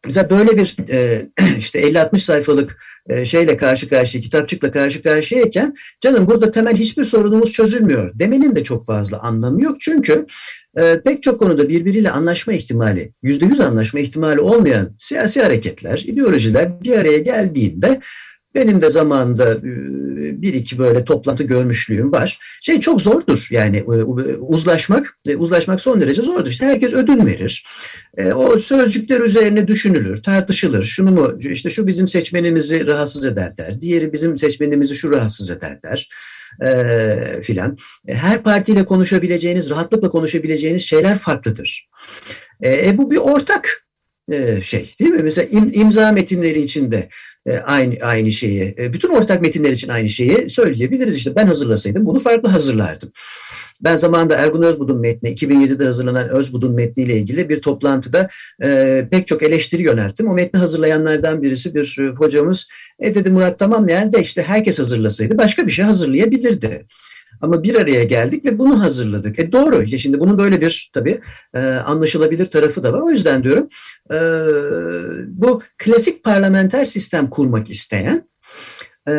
Mesela 0.06 0.30
böyle 0.30 0.58
bir 0.58 0.76
e, 0.90 1.28
işte 1.58 1.82
50-60 1.82 2.18
sayfalık 2.18 2.78
e, 3.10 3.26
şeyle 3.26 3.58
karşı 3.58 3.90
karşıya, 3.90 4.22
kitapçıkla 4.22 4.72
karşı 4.72 5.02
karşıyayken 5.04 5.76
canım 6.02 6.28
burada 6.28 6.52
temel 6.52 6.76
hiçbir 6.76 7.04
sorunumuz 7.04 7.52
çözülmüyor 7.52 8.20
demenin 8.20 8.56
de 8.56 8.64
çok 8.64 8.86
fazla 8.86 9.20
anlamı 9.20 9.64
yok. 9.64 9.82
Çünkü 9.82 10.26
e, 10.78 11.02
pek 11.06 11.24
çok 11.24 11.40
konuda 11.40 11.70
birbiriyle 11.70 12.12
anlaşma 12.12 12.54
ihtimali, 12.54 13.14
%100 13.24 13.64
anlaşma 13.64 14.00
ihtimali 14.00 14.40
olmayan 14.40 14.96
siyasi 14.98 15.42
hareketler, 15.42 16.04
ideolojiler 16.08 16.84
bir 16.84 16.98
araya 16.98 17.18
geldiğinde 17.18 18.00
benim 18.58 18.82
de 18.82 18.90
zamanında 18.90 19.52
e, 19.54 19.62
bir 20.42 20.54
iki 20.54 20.78
böyle 20.78 21.06
toplantı 21.06 21.44
görmüşlüğüm 21.44 22.12
var. 22.12 22.40
Şey 22.62 22.80
çok 22.80 23.02
zordur 23.02 23.48
yani 23.52 23.78
e, 23.78 23.82
uzlaşmak, 24.36 25.18
e, 25.28 25.36
uzlaşmak 25.36 25.82
son 25.82 26.02
derece 26.02 26.22
zordur. 26.22 26.50
İşte 26.50 26.66
herkes 26.66 26.94
ödün 26.94 27.26
verir. 27.26 27.66
O 28.36 28.60
sözcükler 28.60 29.20
üzerine 29.20 29.68
düşünülür, 29.68 30.24
tartışılır. 30.24 30.84
Şunu 30.84 31.12
mu, 31.12 31.34
işte 31.40 31.70
şu 31.70 31.88
bizim 31.88 32.08
seçmenimizi 32.08 32.88
rahatsız 32.88 33.26
eder 33.26 33.58
der. 33.58 33.82
Diğeri 33.82 34.14
bizim 34.14 34.38
seçmenimizi 34.38 34.96
şu 34.96 35.12
rahatsız 35.12 35.50
eder 35.50 35.84
der. 35.84 36.10
E, 36.62 37.42
filan. 37.42 37.78
Her 38.08 38.44
partiyle 38.44 38.86
konuşabileceğiniz, 38.86 39.70
rahatlıkla 39.70 40.10
konuşabileceğiniz 40.10 40.82
şeyler 40.82 41.18
farklıdır. 41.18 41.90
E, 42.64 42.98
bu 42.98 43.12
bir 43.12 43.18
ortak 43.18 43.88
şey 44.64 44.96
değil 45.00 45.12
mi? 45.12 45.24
Mesela 45.24 45.48
im, 45.52 45.72
imza 45.74 46.12
metinleri 46.12 46.62
içinde 46.62 47.10
aynı 47.54 47.96
aynı 48.02 48.32
şeyi, 48.32 48.76
e, 48.78 48.94
bütün 48.94 49.10
ortak 49.10 49.42
metinler 49.42 49.70
için 49.70 49.90
aynı 49.90 50.10
şeyi 50.10 50.50
söyleyebiliriz. 50.50 51.16
İşte 51.16 51.36
ben 51.36 51.48
hazırlasaydım 51.48 52.06
bunu 52.06 52.20
farklı 52.20 52.50
hazırlardım. 52.50 53.12
Ben 53.84 53.96
zamanında 53.96 54.36
Ergun 54.36 54.62
Özbudun 54.62 55.00
metni, 55.00 55.30
2007'de 55.30 55.86
hazırlanan 55.86 56.30
Özbudun 56.30 56.74
metniyle 56.74 57.18
ilgili 57.18 57.50
bir 57.50 57.62
toplantıda 57.62 58.28
e, 58.64 59.08
pek 59.12 59.28
çok 59.28 59.44
eleştiri 59.44 59.84
yönelttim. 59.84 60.28
O 60.28 60.34
metni 60.34 60.60
hazırlayanlardan 60.60 61.42
birisi 61.42 61.76
bir 61.76 61.98
e, 62.00 62.16
hocamız, 62.16 62.68
e 63.00 63.16
dedi 63.16 63.30
Murat 63.30 63.60
tamam 63.60 63.88
yani 63.88 64.14
de 64.14 64.22
işte 64.22 64.42
herkes 64.42 64.80
hazırlasaydı 64.80 65.38
başka 65.38 65.68
bir 65.68 65.72
şey 65.72 65.86
hazırlayabilirdi. 65.86 66.86
Ama 67.42 67.64
bir 67.64 67.76
araya 67.76 68.04
geldik 68.04 68.46
ve 68.46 68.60
bunu 68.60 68.84
hazırladık. 68.84 69.40
E 69.40 69.52
doğru. 69.52 69.84
Ya 69.88 69.98
şimdi 69.98 70.20
bunun 70.20 70.38
böyle 70.38 70.62
bir 70.62 70.90
tabii 70.94 71.22
e, 71.54 71.60
anlaşılabilir 71.60 72.46
tarafı 72.46 72.84
da 72.84 72.94
var. 72.94 73.02
O 73.02 73.10
yüzden 73.10 73.44
diyorum 73.44 73.68
e, 74.12 74.18
bu 75.28 75.62
klasik 75.78 76.24
parlamenter 76.24 76.86
sistem 76.86 77.30
kurmak 77.30 77.70
isteyen 77.70 78.28
e, 79.08 79.12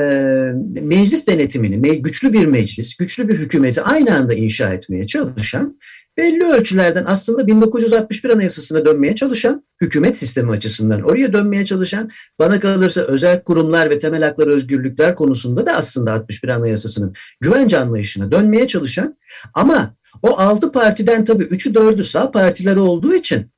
meclis 0.83 1.27
denetimini, 1.27 2.03
güçlü 2.03 2.33
bir 2.33 2.47
meclis, 2.47 2.97
güçlü 2.97 3.29
bir 3.29 3.39
hükümeti 3.39 3.83
aynı 3.83 4.15
anda 4.15 4.35
inşa 4.35 4.75
etmeye 4.75 5.07
çalışan 5.07 5.77
belli 6.19 6.45
ölçülerden 6.45 7.05
aslında 7.07 7.47
1961 7.47 8.31
Anayasası'na 8.31 8.85
dönmeye 8.85 9.15
çalışan, 9.15 9.65
hükümet 9.81 10.19
sistemi 10.19 10.51
açısından 10.53 11.01
oraya 11.01 11.33
dönmeye 11.33 11.65
çalışan, 11.65 12.11
bana 12.39 12.61
kalırsa 12.61 13.01
özel 13.01 13.43
kurumlar 13.43 13.91
ve 13.91 13.99
temel 13.99 14.23
haklar 14.23 14.47
özgürlükler 14.47 15.15
konusunda 15.15 15.67
da 15.67 15.73
aslında 15.73 16.13
61 16.13 16.49
Anayasası'nın 16.49 17.15
güvence 17.41 17.79
anlayışına 17.79 18.31
dönmeye 18.31 18.67
çalışan 18.67 19.17
ama 19.55 19.95
o 20.23 20.39
altı 20.39 20.73
partiden 20.73 21.25
tabii 21.25 21.45
üçü 21.45 21.75
dördü 21.75 22.05
sağ 22.05 22.31
partiler 22.31 22.77
olduğu 22.77 23.15
için 23.15 23.51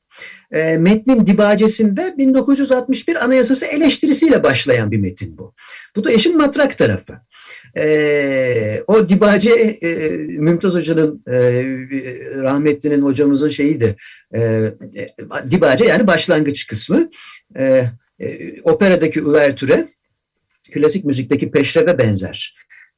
e, 0.53 0.79
metnin 0.79 1.27
dibacesinde 1.27 2.15
1961 2.19 3.25
Anayasası 3.25 3.67
eleştirisiyle 3.67 4.43
başlayan 4.43 4.91
bir 4.91 4.99
metin 4.99 5.39
bu. 5.39 5.55
Bu 5.97 6.05
da 6.05 6.13
işin 6.13 6.37
matrak 6.37 6.79
tarafı. 6.79 7.21
E, 7.77 8.83
o 8.87 9.09
dibace 9.09 9.51
e, 9.51 10.09
Mümtaz 10.27 10.75
Hoca'nın 10.75 11.23
e, 11.29 11.39
rahmetlinin 12.43 13.03
hocamızın 13.03 13.49
şeyiydi. 13.49 13.97
E, 14.35 14.41
e, 14.41 15.09
dibace 15.51 15.85
yani 15.85 16.07
başlangıç 16.07 16.67
kısmı. 16.67 17.11
E, 17.57 17.85
e, 18.21 18.61
operadaki 18.63 19.21
üvertüre 19.21 19.89
klasik 20.73 21.05
müzikteki 21.05 21.51
peşreve 21.51 21.99
benzer 21.99 22.55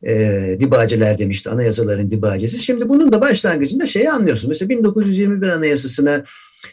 e, 0.06 0.56
dibaceler 0.60 1.18
demişti 1.18 1.50
anayasaların 1.50 2.10
dibacesi. 2.10 2.58
Şimdi 2.58 2.88
bunun 2.88 3.12
da 3.12 3.20
başlangıcında 3.20 3.86
şeyi 3.86 4.10
anlıyorsun. 4.10 4.48
Mesela 4.48 4.68
1921 4.68 5.46
anayasasına 5.46 6.24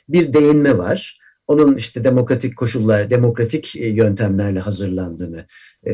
bir 0.09 0.33
değinme 0.33 0.77
var. 0.77 1.19
Onun 1.49 1.75
işte 1.75 2.03
demokratik 2.03 2.57
koşullar, 2.57 3.09
demokratik 3.09 3.75
e, 3.75 3.87
yöntemlerle 3.87 4.59
hazırlandığını 4.59 5.45
e, 5.83 5.93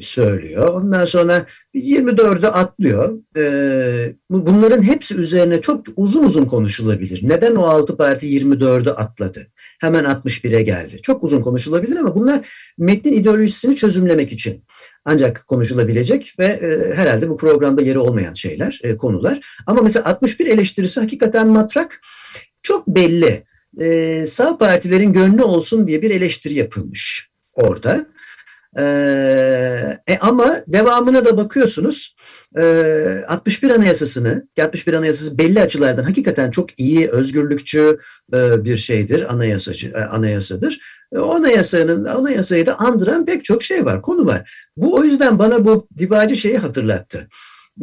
söylüyor. 0.00 0.74
Ondan 0.74 1.04
sonra 1.04 1.46
24'ü 1.74 2.46
atlıyor. 2.46 3.18
E, 3.36 4.14
bunların 4.30 4.82
hepsi 4.82 5.14
üzerine 5.14 5.60
çok 5.60 5.86
uzun 5.96 6.24
uzun 6.24 6.44
konuşulabilir. 6.44 7.20
Neden 7.22 7.54
o 7.54 7.62
altı 7.62 7.96
parti 7.96 8.26
24'ü 8.26 8.90
atladı? 8.90 9.46
Hemen 9.80 10.04
61'e 10.04 10.62
geldi. 10.62 11.02
Çok 11.02 11.24
uzun 11.24 11.40
konuşulabilir 11.40 11.96
ama 11.96 12.14
bunlar 12.14 12.48
metnin 12.78 13.12
ideolojisini 13.12 13.76
çözümlemek 13.76 14.32
için 14.32 14.64
ancak 15.04 15.44
konuşulabilecek 15.46 16.34
ve 16.38 16.46
e, 16.46 16.94
herhalde 16.94 17.28
bu 17.28 17.36
programda 17.36 17.82
yeri 17.82 17.98
olmayan 17.98 18.32
şeyler, 18.32 18.80
e, 18.82 18.96
konular. 18.96 19.40
Ama 19.66 19.82
mesela 19.82 20.06
61 20.06 20.46
eleştirisi 20.46 21.00
hakikaten 21.00 21.48
matrak 21.48 22.00
çok 22.62 22.86
belli. 22.86 23.44
E, 23.80 24.26
sağ 24.26 24.58
partilerin 24.58 25.12
gönlü 25.12 25.42
olsun 25.42 25.86
diye 25.86 26.02
bir 26.02 26.10
eleştiri 26.10 26.54
yapılmış 26.54 27.30
orada. 27.54 28.06
E, 28.78 28.82
e, 30.06 30.18
ama 30.20 30.56
devamına 30.66 31.24
da 31.24 31.36
bakıyorsunuz 31.36 32.16
e, 32.58 32.62
61 33.28 33.70
Anayasası'nı, 33.70 34.48
61 34.60 34.92
Anayasası 34.92 35.38
belli 35.38 35.60
açılardan 35.60 36.04
hakikaten 36.04 36.50
çok 36.50 36.80
iyi, 36.80 37.08
özgürlükçü 37.08 37.98
e, 38.34 38.64
bir 38.64 38.76
şeydir, 38.76 39.32
anayasacı, 39.32 39.88
e, 39.88 39.98
anayasadır. 39.98 40.80
E, 41.12 41.18
o 41.18 41.34
anayasanın, 41.34 42.04
anayasayı 42.04 42.66
da 42.66 42.78
andıran 42.78 43.26
pek 43.26 43.44
çok 43.44 43.62
şey 43.62 43.84
var, 43.84 44.02
konu 44.02 44.26
var. 44.26 44.50
Bu 44.76 44.94
o 44.94 45.04
yüzden 45.04 45.38
bana 45.38 45.64
bu 45.64 45.88
dibacı 45.98 46.36
şeyi 46.36 46.58
hatırlattı. 46.58 47.28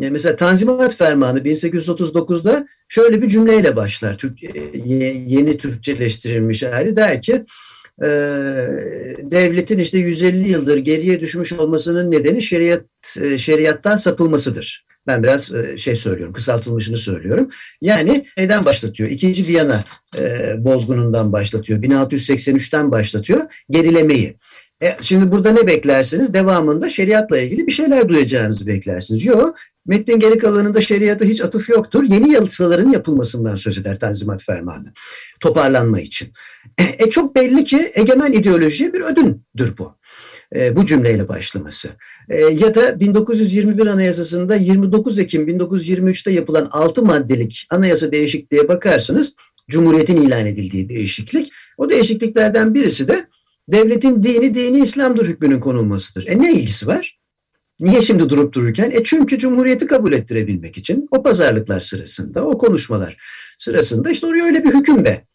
E, 0.01 0.09
mesela 0.09 0.35
Tanzimat 0.35 0.95
Fermanı 0.95 1.39
1839'da 1.39 2.67
şöyle 2.87 3.21
bir 3.21 3.29
cümleyle 3.29 3.75
başlar. 3.75 4.17
Türk, 4.17 4.43
e, 4.43 4.49
yeni 5.27 5.57
Türkçeleştirilmiş 5.57 6.63
hali 6.63 6.95
der 6.95 7.21
ki 7.21 7.45
e, 8.03 8.07
devletin 9.23 9.79
işte 9.79 9.97
150 9.97 10.49
yıldır 10.49 10.77
geriye 10.77 11.19
düşmüş 11.19 11.53
olmasının 11.53 12.11
nedeni 12.11 12.41
şeriat 12.41 12.85
şeriattan 13.37 13.95
sapılmasıdır. 13.95 14.85
Ben 15.07 15.23
biraz 15.23 15.51
şey 15.77 15.95
söylüyorum, 15.95 16.33
kısaltılmışını 16.33 16.97
söylüyorum. 16.97 17.49
Yani 17.81 18.25
neden 18.37 18.65
başlatıyor? 18.65 19.09
İkinci 19.09 19.47
Viyana 19.47 19.83
e, 20.17 20.55
bozgunundan 20.57 21.33
başlatıyor. 21.33 21.81
1683'ten 21.81 22.91
başlatıyor 22.91 23.41
gerilemeyi. 23.69 24.37
E, 24.83 24.95
şimdi 25.01 25.31
burada 25.31 25.51
ne 25.51 25.67
beklersiniz? 25.67 26.33
Devamında 26.33 26.89
şeriatla 26.89 27.39
ilgili 27.39 27.67
bir 27.67 27.71
şeyler 27.71 28.09
duyacağınızı 28.09 28.67
beklersiniz. 28.67 29.25
Yok, 29.25 29.55
Metnin 29.85 30.19
geri 30.19 30.37
kalanında 30.37 30.81
şeriata 30.81 31.25
hiç 31.25 31.41
atıf 31.41 31.69
yoktur. 31.69 32.03
Yeni 32.03 32.31
yasaların 32.31 32.91
yapılmasından 32.91 33.55
söz 33.55 33.77
eder 33.77 33.99
Tanzimat 33.99 34.43
Fermanı. 34.43 34.93
Toparlanma 35.39 36.01
için. 36.01 36.31
E 36.77 37.09
çok 37.09 37.35
belli 37.35 37.63
ki 37.63 37.91
egemen 37.95 38.31
ideolojiye 38.31 38.93
bir 38.93 39.01
ödündür 39.01 39.77
bu. 39.77 39.97
E, 40.55 40.75
bu 40.75 40.85
cümleyle 40.85 41.27
başlaması. 41.27 41.89
E, 42.29 42.39
ya 42.39 42.75
da 42.75 42.99
1921 42.99 43.87
Anayasası'nda 43.87 44.55
29 44.55 45.19
Ekim 45.19 45.47
1923'te 45.47 46.31
yapılan 46.31 46.69
6 46.71 47.01
maddelik 47.01 47.67
anayasa 47.69 48.11
değişikliğe 48.11 48.67
bakarsınız. 48.67 49.35
Cumhuriyetin 49.69 50.17
ilan 50.17 50.45
edildiği 50.45 50.89
değişiklik. 50.89 51.51
O 51.77 51.89
değişikliklerden 51.89 52.73
birisi 52.73 53.07
de 53.07 53.27
devletin 53.71 54.23
dini 54.23 54.53
dini 54.53 54.79
İslam'dır 54.79 55.25
hükmünün 55.25 55.59
konulmasıdır. 55.59 56.27
E 56.27 56.41
ne 56.41 56.53
ilgisi 56.53 56.87
var? 56.87 57.19
Niye 57.79 58.01
şimdi 58.01 58.29
durup 58.29 58.53
dururken? 58.53 58.91
E 58.91 59.03
çünkü 59.03 59.39
Cumhuriyeti 59.39 59.87
kabul 59.87 60.13
ettirebilmek 60.13 60.77
için 60.77 61.07
o 61.11 61.23
pazarlıklar 61.23 61.79
sırasında, 61.79 62.45
o 62.45 62.57
konuşmalar 62.57 63.17
sırasında 63.57 64.09
işte 64.09 64.27
oraya 64.27 64.45
öyle 64.45 64.63
bir 64.63 64.73
hüküm 64.73 65.05
de 65.05 65.25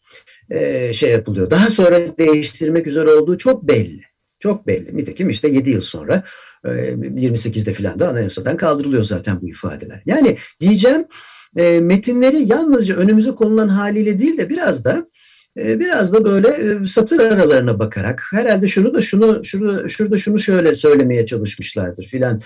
e, 0.49 0.93
şey 0.93 1.11
yapılıyor. 1.11 1.49
Daha 1.49 1.69
sonra 1.69 2.17
değiştirmek 2.17 2.87
üzere 2.87 3.09
olduğu 3.09 3.37
çok 3.37 3.67
belli. 3.67 4.01
Çok 4.39 4.67
belli. 4.67 4.97
Nitekim 4.97 5.29
işte 5.29 5.47
7 5.47 5.69
yıl 5.69 5.81
sonra 5.81 6.23
28'de 6.63 7.73
filan 7.73 7.99
da 7.99 8.09
anayasadan 8.09 8.57
kaldırılıyor 8.57 9.03
zaten 9.03 9.41
bu 9.41 9.49
ifadeler. 9.49 10.01
Yani 10.05 10.37
diyeceğim 10.59 11.05
metinleri 11.81 12.51
yalnızca 12.51 12.95
önümüze 12.95 13.31
konulan 13.31 13.67
haliyle 13.67 14.19
değil 14.19 14.37
de 14.37 14.49
biraz 14.49 14.85
da 14.85 15.07
biraz 15.57 16.13
da 16.13 16.25
böyle 16.25 16.79
satır 16.87 17.19
aralarına 17.19 17.79
bakarak 17.79 18.23
herhalde 18.31 18.67
şunu 18.67 18.93
da 18.93 19.01
şunu 19.01 19.45
şunu 19.45 19.89
şurada 19.89 20.17
şunu 20.17 20.39
şöyle 20.39 20.75
söylemeye 20.75 21.25
çalışmışlardır 21.25 22.05
filan 22.05 22.39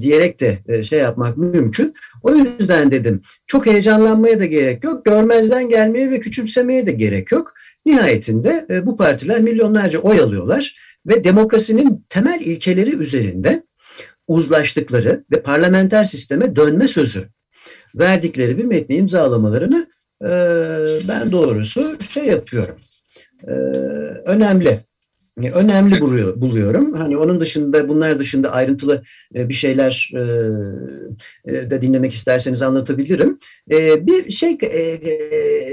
diyerek 0.00 0.40
de 0.40 0.84
şey 0.84 0.98
yapmak 0.98 1.36
mümkün. 1.36 1.94
O 2.22 2.34
yüzden 2.34 2.90
dedim 2.90 3.22
çok 3.46 3.66
heyecanlanmaya 3.66 4.40
da 4.40 4.44
gerek 4.44 4.84
yok. 4.84 5.04
Görmezden 5.04 5.68
gelmeye 5.68 6.10
ve 6.10 6.20
küçümsemeye 6.20 6.86
de 6.86 6.92
gerek 6.92 7.32
yok. 7.32 7.54
Nihayetinde 7.86 8.66
bu 8.82 8.96
partiler 8.96 9.40
milyonlarca 9.40 9.98
oy 9.98 10.20
alıyorlar 10.20 10.76
ve 11.06 11.24
demokrasinin 11.24 12.06
temel 12.08 12.40
ilkeleri 12.40 12.94
üzerinde 12.94 13.62
uzlaştıkları 14.26 15.24
ve 15.32 15.42
parlamenter 15.42 16.04
sisteme 16.04 16.56
dönme 16.56 16.88
sözü 16.88 17.28
verdikleri 17.94 18.58
bir 18.58 18.64
metni 18.64 18.96
imzalamalarını 18.96 19.86
e, 20.24 20.30
ben 21.08 21.32
doğrusu 21.32 21.96
şey 22.10 22.24
yapıyorum. 22.24 22.76
E, 23.46 23.52
önemli. 24.24 24.80
Önemli 25.54 26.00
buluyor, 26.00 26.40
buluyorum. 26.40 26.92
Hani 26.92 27.16
onun 27.16 27.40
dışında 27.40 27.88
bunlar 27.88 28.18
dışında 28.18 28.52
ayrıntılı 28.52 29.02
bir 29.34 29.54
şeyler 29.54 30.10
de 31.46 31.80
dinlemek 31.80 32.14
isterseniz 32.14 32.62
anlatabilirim. 32.62 33.38
Bir 34.06 34.30
şey 34.30 34.58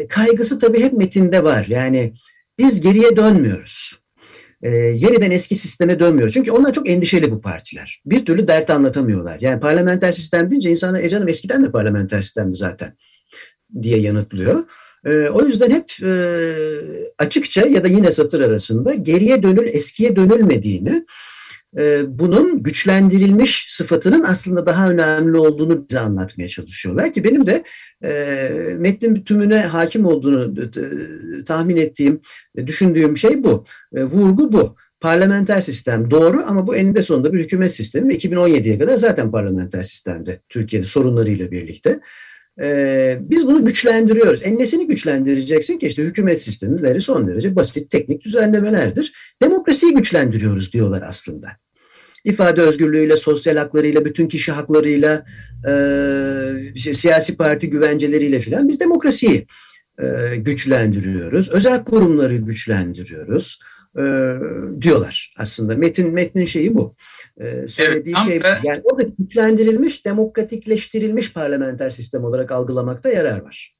kaygısı 0.10 0.60
tabii 0.60 0.84
hep 0.84 0.94
metinde 0.94 1.44
var. 1.44 1.66
Yani 1.70 2.14
biz 2.60 2.82
geriye 2.82 3.16
dönmüyoruz 3.16 4.06
e, 4.66 4.70
yeniden 4.70 5.32
eski 5.32 5.56
sisteme 5.56 6.00
dönmüyor. 6.00 6.30
Çünkü 6.30 6.52
onlar 6.52 6.74
çok 6.74 6.90
endişeli 6.90 7.32
bu 7.32 7.42
partiler. 7.42 8.02
Bir 8.06 8.26
türlü 8.26 8.48
dert 8.48 8.70
anlatamıyorlar. 8.70 9.38
Yani 9.42 9.60
parlamenter 9.60 10.12
sistem 10.12 10.50
deyince 10.50 10.70
insanlar 10.70 11.00
e 11.00 11.10
canım 11.10 11.28
eskiden 11.28 11.66
de 11.66 11.72
parlamenter 11.72 12.22
sistemdi 12.22 12.56
zaten 12.56 12.98
diye 13.82 14.00
yanıtlıyor. 14.00 14.64
E, 15.06 15.30
o 15.30 15.46
yüzden 15.46 15.70
hep 15.70 16.04
e, 16.04 16.14
açıkça 17.18 17.62
ya 17.68 17.84
da 17.84 17.88
yine 17.88 18.12
satır 18.12 18.42
arasında 18.42 18.94
geriye 18.94 19.44
dönül 19.44 19.68
eskiye 19.68 20.16
dönülmediğini 20.16 21.06
e, 21.78 22.04
bunun 22.20 22.64
güçlendirilmiş 22.64 23.66
sıfatının 23.70 24.24
aslında 24.24 24.66
daha 24.66 24.90
önemli 24.90 25.38
olduğunu 25.38 25.90
bize 25.90 26.00
anlatmaya 26.00 26.50
çalışıyorlar 26.50 27.14
ki 27.14 27.24
benim 27.24 27.46
de 27.46 27.64
e, 28.04 28.50
metnin 28.78 29.24
tümüne 29.24 29.60
hakim 29.60 30.06
olduğunu 30.06 30.62
e, 30.62 31.44
tahmin 31.44 31.78
ettiğim, 31.78 32.22
düşündüğüm 32.66 33.18
şey 33.18 33.44
bu. 33.44 33.66
Vurgu 33.94 34.54
bu. 34.54 34.76
Parlamenter 35.00 35.62
sistem 35.62 36.12
doğru 36.12 36.44
ama 36.48 36.68
bu 36.68 36.76
eninde 36.76 37.02
sonunda 37.02 37.34
bir 37.34 37.40
hükümet 37.40 37.76
sistemi 37.76 38.10
ve 38.10 38.18
2017'ye 38.18 38.80
kadar 38.80 38.96
zaten 38.96 39.32
parlamenter 39.32 39.82
sistemde 39.82 40.42
Türkiye'de 40.50 40.86
sorunlarıyla 40.86 41.52
birlikte. 41.52 42.00
Ee, 42.62 43.18
biz 43.22 43.48
bunu 43.48 43.66
güçlendiriyoruz. 43.66 44.40
En 44.44 44.60
nesini 44.60 44.88
güçlendireceksin 44.88 45.78
ki 45.78 45.88
işte 45.88 46.04
hükümet 46.04 46.42
sistemleri 46.42 47.02
son 47.02 47.28
derece 47.28 47.56
basit 47.56 47.90
teknik 47.90 48.24
düzenlemelerdir. 48.24 49.14
Demokrasiyi 49.42 49.94
güçlendiriyoruz 49.94 50.74
diyorlar 50.74 51.04
aslında 51.08 51.48
ifade 52.26 52.62
özgürlüğüyle, 52.62 53.16
sosyal 53.16 53.58
haklarıyla, 53.58 54.06
bütün 54.06 54.28
kişi 54.28 54.52
haklarıyla, 54.52 55.26
e, 55.68 56.94
siyasi 56.94 57.38
parti 57.38 57.70
güvenceleriyle 57.70 58.40
filan 58.40 58.68
biz 58.68 58.80
demokrasiyi 58.80 59.48
e, 60.00 60.36
güçlendiriyoruz. 60.36 61.50
Özel 61.50 61.84
kurumları 61.84 62.36
güçlendiriyoruz 62.36 63.60
e, 63.98 64.04
diyorlar 64.82 65.34
aslında. 65.38 65.76
Metin 65.76 66.14
metnin 66.14 66.46
şeyi 66.46 66.76
bu. 66.76 66.96
E, 67.40 67.68
söylediği 67.68 68.16
evet, 68.18 68.28
şey 68.28 68.44
da... 68.44 68.60
yani 68.64 68.82
orada 68.84 69.04
güçlendirilmiş, 69.20 70.06
demokratikleştirilmiş 70.06 71.34
parlamenter 71.34 71.90
sistem 71.90 72.24
olarak 72.24 72.52
algılamakta 72.52 73.10
yarar 73.10 73.42
var. 73.42 73.76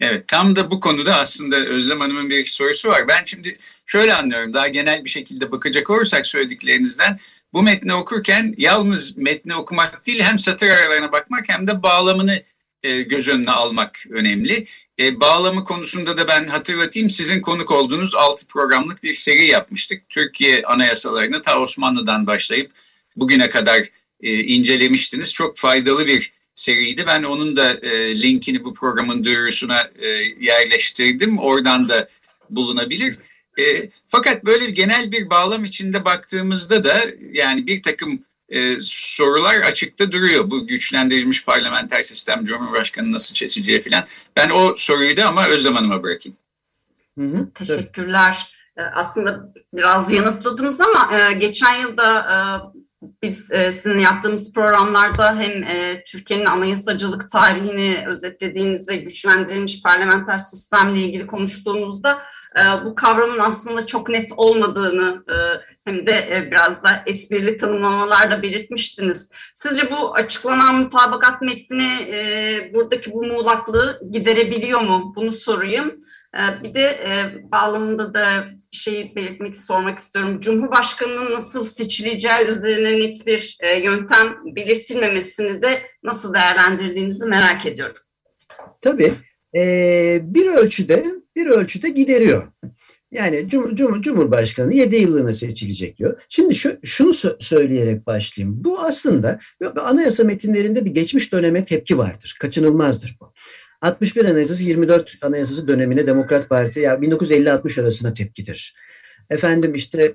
Evet 0.00 0.28
tam 0.28 0.56
da 0.56 0.70
bu 0.70 0.80
konuda 0.80 1.16
aslında 1.16 1.56
Özlem 1.56 2.00
Hanım'ın 2.00 2.30
bir 2.30 2.38
iki 2.38 2.54
sorusu 2.54 2.88
var. 2.88 3.08
Ben 3.08 3.24
şimdi 3.24 3.58
şöyle 3.86 4.14
anlıyorum 4.14 4.54
daha 4.54 4.68
genel 4.68 5.04
bir 5.04 5.10
şekilde 5.10 5.52
bakacak 5.52 5.90
olursak 5.90 6.26
söylediklerinizden 6.26 7.18
bu 7.52 7.62
metni 7.62 7.94
okurken 7.94 8.54
yalnız 8.58 9.16
metni 9.16 9.54
okumak 9.54 10.06
değil 10.06 10.22
hem 10.22 10.38
satır 10.38 10.68
aralarına 10.68 11.12
bakmak 11.12 11.48
hem 11.48 11.66
de 11.66 11.82
bağlamını 11.82 12.42
e, 12.82 13.02
göz 13.02 13.28
önüne 13.28 13.50
almak 13.50 13.98
önemli. 14.10 14.66
E, 14.98 15.20
bağlamı 15.20 15.64
konusunda 15.64 16.18
da 16.18 16.28
ben 16.28 16.46
hatırlatayım 16.46 17.10
sizin 17.10 17.40
konuk 17.40 17.70
olduğunuz 17.70 18.14
6 18.14 18.46
programlık 18.46 19.02
bir 19.02 19.14
seri 19.14 19.46
yapmıştık. 19.46 20.08
Türkiye 20.08 20.62
anayasalarını 20.62 21.42
ta 21.42 21.60
Osmanlı'dan 21.60 22.26
başlayıp 22.26 22.70
bugüne 23.16 23.48
kadar 23.48 23.82
e, 24.20 24.38
incelemiştiniz. 24.38 25.32
Çok 25.32 25.56
faydalı 25.56 26.06
bir 26.06 26.32
seriydi. 26.54 27.04
Ben 27.06 27.22
onun 27.22 27.56
da 27.56 27.72
e, 27.72 28.22
linkini 28.22 28.64
bu 28.64 28.74
programın 28.74 29.24
duyurusuna 29.24 29.90
e, 29.98 30.08
yerleştirdim. 30.40 31.38
Oradan 31.38 31.88
da 31.88 32.08
bulunabilir. 32.50 33.18
E, 33.58 33.90
fakat 34.08 34.44
böyle 34.44 34.70
genel 34.70 35.12
bir 35.12 35.30
bağlam 35.30 35.64
içinde 35.64 36.04
baktığımızda 36.04 36.84
da 36.84 37.02
yani 37.32 37.66
bir 37.66 37.82
takım 37.82 38.24
e, 38.48 38.76
sorular 38.80 39.54
açıkta 39.54 40.12
duruyor. 40.12 40.50
Bu 40.50 40.66
güçlendirilmiş 40.66 41.44
parlamenter 41.44 42.02
sistem 42.02 42.44
Cumhurbaşkanı 42.44 43.12
nasıl 43.12 43.34
seçileceği 43.34 43.80
falan. 43.80 44.04
Ben 44.36 44.50
o 44.50 44.74
soruyu 44.76 45.16
da 45.16 45.28
ama 45.28 45.46
Özlem 45.46 45.74
Hanım'a 45.74 46.02
bırakayım. 46.02 46.38
Hı 47.18 47.24
hı, 47.24 47.48
Teşekkürler. 47.54 48.52
Evet. 48.76 48.90
Aslında 48.94 49.52
biraz 49.72 50.12
yanıtladınız 50.12 50.80
ama 50.80 51.18
e, 51.18 51.32
geçen 51.32 51.80
yılda 51.80 52.18
e, 52.20 52.36
biz 53.22 53.50
e, 53.50 53.72
sizin 53.72 53.98
yaptığımız 53.98 54.52
programlarda 54.52 55.36
hem 55.38 55.62
e, 55.62 56.04
Türkiye'nin 56.06 56.46
anayasacılık 56.46 57.30
tarihini 57.30 58.04
özetlediğimiz 58.06 58.88
ve 58.88 58.96
güçlendirilmiş 58.96 59.82
parlamenter 59.82 60.38
sistemle 60.38 61.00
ilgili 61.00 61.26
konuştuğumuzda 61.26 62.22
e, 62.56 62.84
bu 62.84 62.94
kavramın 62.94 63.38
aslında 63.38 63.86
çok 63.86 64.08
net 64.08 64.30
olmadığını 64.36 65.24
e, 65.28 65.36
hem 65.86 66.06
de 66.06 66.12
e, 66.12 66.50
biraz 66.50 66.82
da 66.82 67.02
esprili 67.06 67.56
tanımlamalarla 67.56 68.42
belirtmiştiniz. 68.42 69.30
Sizce 69.54 69.90
bu 69.90 70.14
açıklanan 70.14 70.74
mutabakat 70.74 71.42
metni 71.42 71.88
buradaki 72.74 73.12
bu 73.12 73.24
muğlaklığı 73.24 74.00
giderebiliyor 74.10 74.80
mu? 74.80 75.12
Bunu 75.16 75.32
sorayım. 75.32 76.00
Bir 76.62 76.74
de 76.74 76.98
bağlamında 77.52 78.14
da 78.14 78.44
bir 78.72 78.76
şey 78.76 79.12
belirtmek, 79.16 79.56
sormak 79.56 79.98
istiyorum. 79.98 80.40
Cumhurbaşkanının 80.40 81.32
nasıl 81.32 81.64
seçileceği 81.64 82.48
üzerine 82.48 83.00
net 83.00 83.26
bir 83.26 83.58
yöntem 83.82 84.36
belirtilmemesini 84.56 85.62
de 85.62 85.82
nasıl 86.02 86.34
değerlendirdiğinizi 86.34 87.26
merak 87.26 87.66
ediyorum. 87.66 87.96
Tabii. 88.80 89.14
bir 90.34 90.46
ölçüde 90.46 91.04
bir 91.36 91.46
ölçüde 91.46 91.88
gideriyor. 91.88 92.52
Yani 93.12 93.48
Cum 93.48 93.74
Cum 93.74 94.02
Cumhurbaşkanı 94.02 94.74
7 94.74 94.96
yıllığına 94.96 95.34
seçilecek 95.34 95.98
diyor. 95.98 96.22
Şimdi 96.28 96.54
şu, 96.54 96.76
şunu 96.84 97.12
sö 97.12 97.36
söyleyerek 97.40 98.06
başlayayım. 98.06 98.64
Bu 98.64 98.80
aslında 98.80 99.40
anayasa 99.80 100.24
metinlerinde 100.24 100.84
bir 100.84 100.90
geçmiş 100.90 101.32
döneme 101.32 101.64
tepki 101.64 101.98
vardır. 101.98 102.36
Kaçınılmazdır 102.40 103.16
bu. 103.20 103.32
61 103.82 104.24
Anayasası 104.24 104.64
24 104.64 105.16
Anayasası 105.22 105.68
dönemine 105.68 106.06
Demokrat 106.06 106.48
Parti 106.48 106.80
ya 106.80 106.94
1950-60 106.94 107.80
arasına 107.80 108.14
tepkidir. 108.14 108.74
Efendim 109.30 109.72
işte 109.74 110.14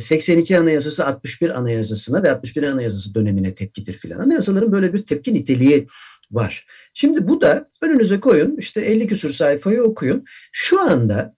82 0.00 0.58
Anayasası 0.58 1.06
61 1.06 1.58
Anayasasına 1.58 2.22
ve 2.22 2.30
61 2.30 2.62
Anayasası 2.62 3.14
dönemine 3.14 3.54
tepkidir 3.54 3.94
filan. 3.94 4.18
Anayasaların 4.18 4.72
böyle 4.72 4.92
bir 4.92 5.06
tepki 5.06 5.34
niteliği 5.34 5.86
var. 6.30 6.66
Şimdi 6.94 7.28
bu 7.28 7.40
da 7.40 7.68
önünüze 7.82 8.20
koyun 8.20 8.56
işte 8.56 8.80
50 8.80 9.06
küsur 9.06 9.30
sayfayı 9.30 9.82
okuyun. 9.82 10.24
Şu 10.52 10.80
anda 10.80 11.34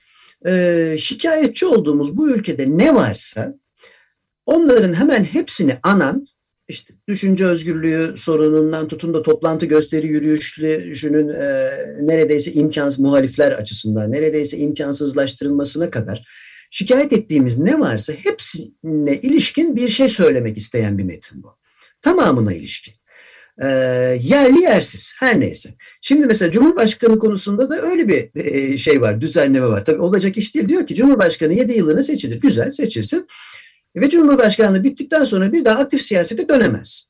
e, 0.47 0.97
şikayetçi 0.99 1.67
olduğumuz 1.67 2.17
bu 2.17 2.31
ülkede 2.31 2.79
ne 2.79 2.95
varsa 2.95 3.55
onların 4.47 4.95
hemen 4.95 5.25
hepsini 5.25 5.79
anan 5.83 6.27
işte 6.69 6.95
düşünce 7.09 7.47
özgürlüğü 7.47 8.15
sorunundan 8.17 8.89
tutun 8.89 9.15
da 9.15 9.23
toplantı 9.23 9.67
gösteri 9.67 10.07
yürüyüşünün 10.07 11.29
e, 11.29 11.71
neredeyse 12.01 12.53
imkansız 12.53 12.99
muhalifler 12.99 13.53
açısından 13.53 14.13
neredeyse 14.13 14.59
imkansızlaştırılmasına 14.59 15.91
kadar 15.91 16.27
şikayet 16.71 17.13
ettiğimiz 17.13 17.59
ne 17.59 17.81
varsa 17.81 18.13
hepsine 18.13 19.21
ilişkin 19.23 19.77
bir 19.77 19.89
şey 19.89 20.09
söylemek 20.09 20.57
isteyen 20.57 20.99
bir 20.99 21.05
metin 21.05 21.43
bu. 21.43 21.57
Tamamına 22.03 22.53
ilişkin. 22.55 22.95
E, 23.63 23.67
yerli 24.23 24.63
yersiz 24.63 25.13
her 25.19 25.41
neyse. 25.41 25.75
Şimdi 26.01 26.27
mesela 26.27 26.51
Cumhurbaşkanı 26.51 27.19
konusunda 27.19 27.71
da 27.71 27.81
öyle 27.81 28.09
bir 28.09 28.45
e, 28.45 28.77
şey 28.79 29.01
var, 29.01 29.21
düzenleme 29.21 29.67
var. 29.67 29.85
Tabii 29.85 30.01
olacak 30.01 30.37
iş 30.37 30.55
değil. 30.55 30.69
Diyor 30.69 30.87
ki 30.87 30.95
Cumhurbaşkanı 30.95 31.53
7 31.53 31.73
yıllığına 31.73 32.03
seçilir. 32.03 32.41
Güzel 32.41 32.71
seçilsin. 32.71 33.27
Ve 33.97 34.11
Cumhurbaşkanlığı 34.11 34.85
bittikten 34.85 35.25
sonra 35.25 35.53
bir 35.53 35.65
daha 35.65 35.79
aktif 35.79 36.03
siyasete 36.03 36.49
dönemez. 36.49 37.05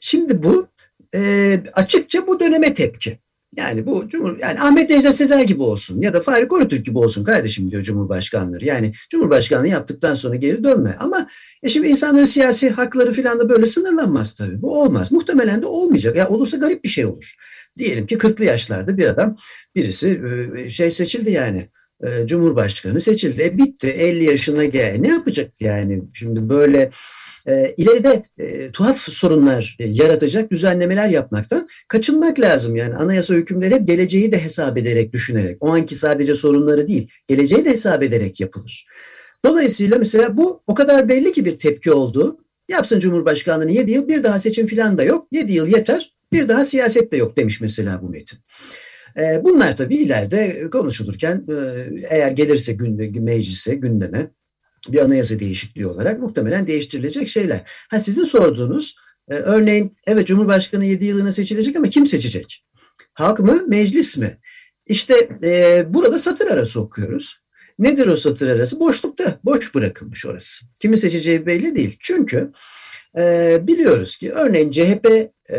Şimdi 0.00 0.42
bu 0.42 0.68
e, 1.14 1.60
açıkça 1.72 2.26
bu 2.26 2.40
döneme 2.40 2.74
tepki. 2.74 3.18
Yani 3.56 3.86
bu 3.86 4.08
Cumhur 4.08 4.38
yani 4.38 4.60
Ahmet 4.60 4.90
Necdet 4.90 5.14
Sezer 5.14 5.42
gibi 5.42 5.62
olsun 5.62 6.00
ya 6.00 6.14
da 6.14 6.20
Fahri 6.20 6.48
Korutürk 6.48 6.86
gibi 6.86 6.98
olsun 6.98 7.24
kardeşim 7.24 7.70
diyor 7.70 7.82
Cumhurbaşkanları. 7.82 8.64
Yani 8.64 8.92
Cumhurbaşkanlığı 9.10 9.68
yaptıktan 9.68 10.14
sonra 10.14 10.36
geri 10.36 10.64
dönme. 10.64 10.96
Ama 11.00 11.28
e 11.62 11.68
şimdi 11.68 11.88
insanların 11.88 12.24
siyasi 12.24 12.70
hakları 12.70 13.12
falan 13.12 13.40
da 13.40 13.48
böyle 13.48 13.66
sınırlanmaz 13.66 14.34
tabii. 14.34 14.62
Bu 14.62 14.82
olmaz. 14.82 15.12
Muhtemelen 15.12 15.62
de 15.62 15.66
olmayacak. 15.66 16.16
Ya 16.16 16.28
olursa 16.28 16.56
garip 16.56 16.84
bir 16.84 16.88
şey 16.88 17.06
olur. 17.06 17.34
Diyelim 17.78 18.06
ki 18.06 18.16
40'lı 18.16 18.44
yaşlarda 18.44 18.96
bir 18.96 19.06
adam 19.06 19.36
birisi 19.74 20.20
e, 20.56 20.70
şey 20.70 20.90
seçildi 20.90 21.30
yani. 21.30 21.68
E, 22.04 22.26
Cumhurbaşkanı 22.26 23.00
seçildi. 23.00 23.42
E 23.42 23.58
bitti 23.58 23.86
50 23.86 24.24
yaşına 24.24 24.64
gel. 24.64 24.96
Ne 25.00 25.08
yapacak 25.08 25.60
yani? 25.60 26.02
Şimdi 26.14 26.48
böyle 26.48 26.90
e, 27.46 27.74
ileride 27.76 28.22
e, 28.38 28.70
tuhaf 28.70 28.98
sorunlar 28.98 29.76
yaratacak 29.80 30.50
düzenlemeler 30.50 31.08
yapmaktan 31.08 31.68
kaçınmak 31.88 32.40
lazım. 32.40 32.76
Yani 32.76 32.94
anayasa 32.94 33.34
hükümleri 33.34 33.74
hep 33.74 33.86
geleceği 33.86 34.32
de 34.32 34.44
hesap 34.44 34.78
ederek 34.78 35.12
düşünerek, 35.12 35.56
o 35.60 35.68
anki 35.68 35.94
sadece 35.94 36.34
sorunları 36.34 36.88
değil, 36.88 37.08
geleceği 37.28 37.64
de 37.64 37.70
hesap 37.70 38.02
ederek 38.02 38.40
yapılır. 38.40 38.86
Dolayısıyla 39.44 39.98
mesela 39.98 40.36
bu 40.36 40.62
o 40.66 40.74
kadar 40.74 41.08
belli 41.08 41.32
ki 41.32 41.44
bir 41.44 41.58
tepki 41.58 41.92
oldu. 41.92 42.38
Yapsın 42.68 43.00
Cumhurbaşkanlığını 43.00 43.72
7 43.72 43.90
yıl 43.90 44.08
bir 44.08 44.24
daha 44.24 44.38
seçim 44.38 44.66
falan 44.66 44.98
da 44.98 45.04
yok. 45.04 45.28
7 45.32 45.52
yıl 45.52 45.66
yeter 45.66 46.16
bir 46.32 46.48
daha 46.48 46.64
siyaset 46.64 47.12
de 47.12 47.16
yok 47.16 47.36
demiş 47.36 47.60
mesela 47.60 48.02
bu 48.02 48.08
metin. 48.08 48.38
E, 49.18 49.44
bunlar 49.44 49.76
tabii 49.76 49.96
ileride 49.96 50.70
konuşulurken 50.70 51.46
e, 51.48 51.54
eğer 52.10 52.30
gelirse 52.30 52.76
meclise, 53.20 53.74
gündeme 53.74 54.30
bir 54.92 54.98
anayasa 54.98 55.40
değişikliği 55.40 55.86
olarak 55.86 56.20
muhtemelen 56.20 56.66
değiştirilecek 56.66 57.28
şeyler. 57.28 57.60
Ha 57.90 58.00
sizin 58.00 58.24
sorduğunuz 58.24 58.96
e, 59.28 59.34
örneğin 59.34 59.96
evet 60.06 60.26
Cumhurbaşkanı 60.26 60.84
7 60.84 61.04
yılına 61.04 61.32
seçilecek 61.32 61.76
ama 61.76 61.88
kim 61.88 62.06
seçecek? 62.06 62.64
Halk 63.14 63.38
mı, 63.38 63.64
meclis 63.66 64.16
mi? 64.16 64.38
İşte 64.86 65.28
e, 65.42 65.84
burada 65.88 66.18
satır 66.18 66.46
arası 66.46 66.80
okuyoruz. 66.80 67.40
Nedir 67.78 68.06
o 68.06 68.16
satır 68.16 68.48
arası? 68.48 68.80
Boşlukta, 68.80 69.40
boş 69.44 69.74
bırakılmış 69.74 70.26
orası. 70.26 70.66
Kimi 70.80 70.98
seçeceği 70.98 71.46
belli 71.46 71.76
değil. 71.76 71.96
Çünkü 72.00 72.52
e, 73.18 73.58
biliyoruz 73.62 74.16
ki 74.16 74.32
örneğin 74.32 74.70
CHP 74.70 75.06
e, 75.50 75.58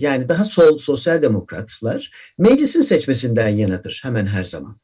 yani 0.00 0.28
daha 0.28 0.44
sol 0.44 0.78
sosyal 0.78 1.22
demokratlar 1.22 2.10
meclisin 2.38 2.80
seçmesinden 2.80 3.48
yanadır 3.48 4.00
hemen 4.02 4.26
her 4.26 4.44
zaman. 4.44 4.80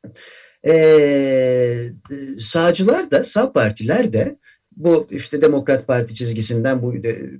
E, 0.66 1.90
sağcılar 2.38 3.10
da, 3.10 3.24
sağ 3.24 3.52
partiler 3.52 4.12
de 4.12 4.36
bu 4.76 5.06
işte 5.10 5.42
Demokrat 5.42 5.86
Parti 5.86 6.14
çizgisinden 6.14 6.82
bu 6.82 6.94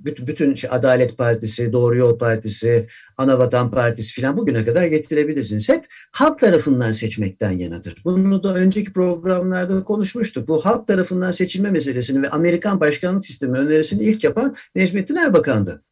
bütün, 0.05 0.27
bütün 0.27 0.55
şey, 0.55 0.69
Adalet 0.73 1.17
Partisi, 1.17 1.73
Doğru 1.73 1.97
Yol 1.97 2.17
Partisi, 2.17 2.87
Anavatan 3.17 3.71
Partisi 3.71 4.13
filan 4.13 4.37
bugüne 4.37 4.65
kadar 4.65 4.85
getirebilirsiniz. 4.85 5.69
Hep 5.69 5.85
halk 6.11 6.39
tarafından 6.39 6.91
seçmekten 6.91 7.51
yanadır. 7.51 7.95
Bunu 8.05 8.43
da 8.43 8.55
önceki 8.55 8.93
programlarda 8.93 9.83
konuşmuştuk. 9.83 10.47
Bu 10.47 10.65
halk 10.65 10.87
tarafından 10.87 11.31
seçilme 11.31 11.71
meselesini 11.71 12.21
ve 12.21 12.29
Amerikan 12.29 12.79
başkanlık 12.79 13.25
sistemi 13.25 13.57
önerisini 13.57 14.03
ilk 14.03 14.23
yapan 14.23 14.55
Necmettin 14.75 15.15
Erbakan'dı. 15.15 15.83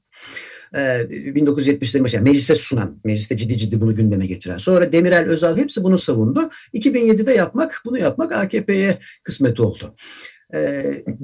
1970'lerin 0.74 2.04
başında 2.04 2.22
meclise 2.22 2.56
sunan, 2.56 3.02
mecliste 3.04 3.38
ciddi 3.38 3.58
ciddi 3.58 3.82
bunu 3.82 3.96
gündeme 3.96 4.28
getiren. 4.28 4.58
Sonra 4.58 4.92
Demirel 4.92 5.26
Özal 5.26 5.58
hepsi 5.58 5.84
bunu 5.84 5.98
savundu. 5.98 6.50
2007'de 6.74 7.32
yapmak, 7.32 7.82
bunu 7.86 7.98
yapmak 7.98 8.32
AKP'ye 8.32 8.98
kısmet 9.24 9.60
oldu. 9.60 9.96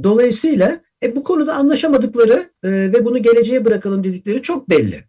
Dolayısıyla 0.04 0.82
e, 1.04 1.16
bu 1.16 1.24
konuda 1.24 1.54
anlaşamadıkları 1.54 2.50
e, 2.64 2.70
ve 2.70 3.06
bunu 3.06 3.22
geleceğe 3.22 3.66
bırakalım 3.66 4.04
dedikleri 4.04 4.42
çok 4.42 4.70
belli. 4.70 5.04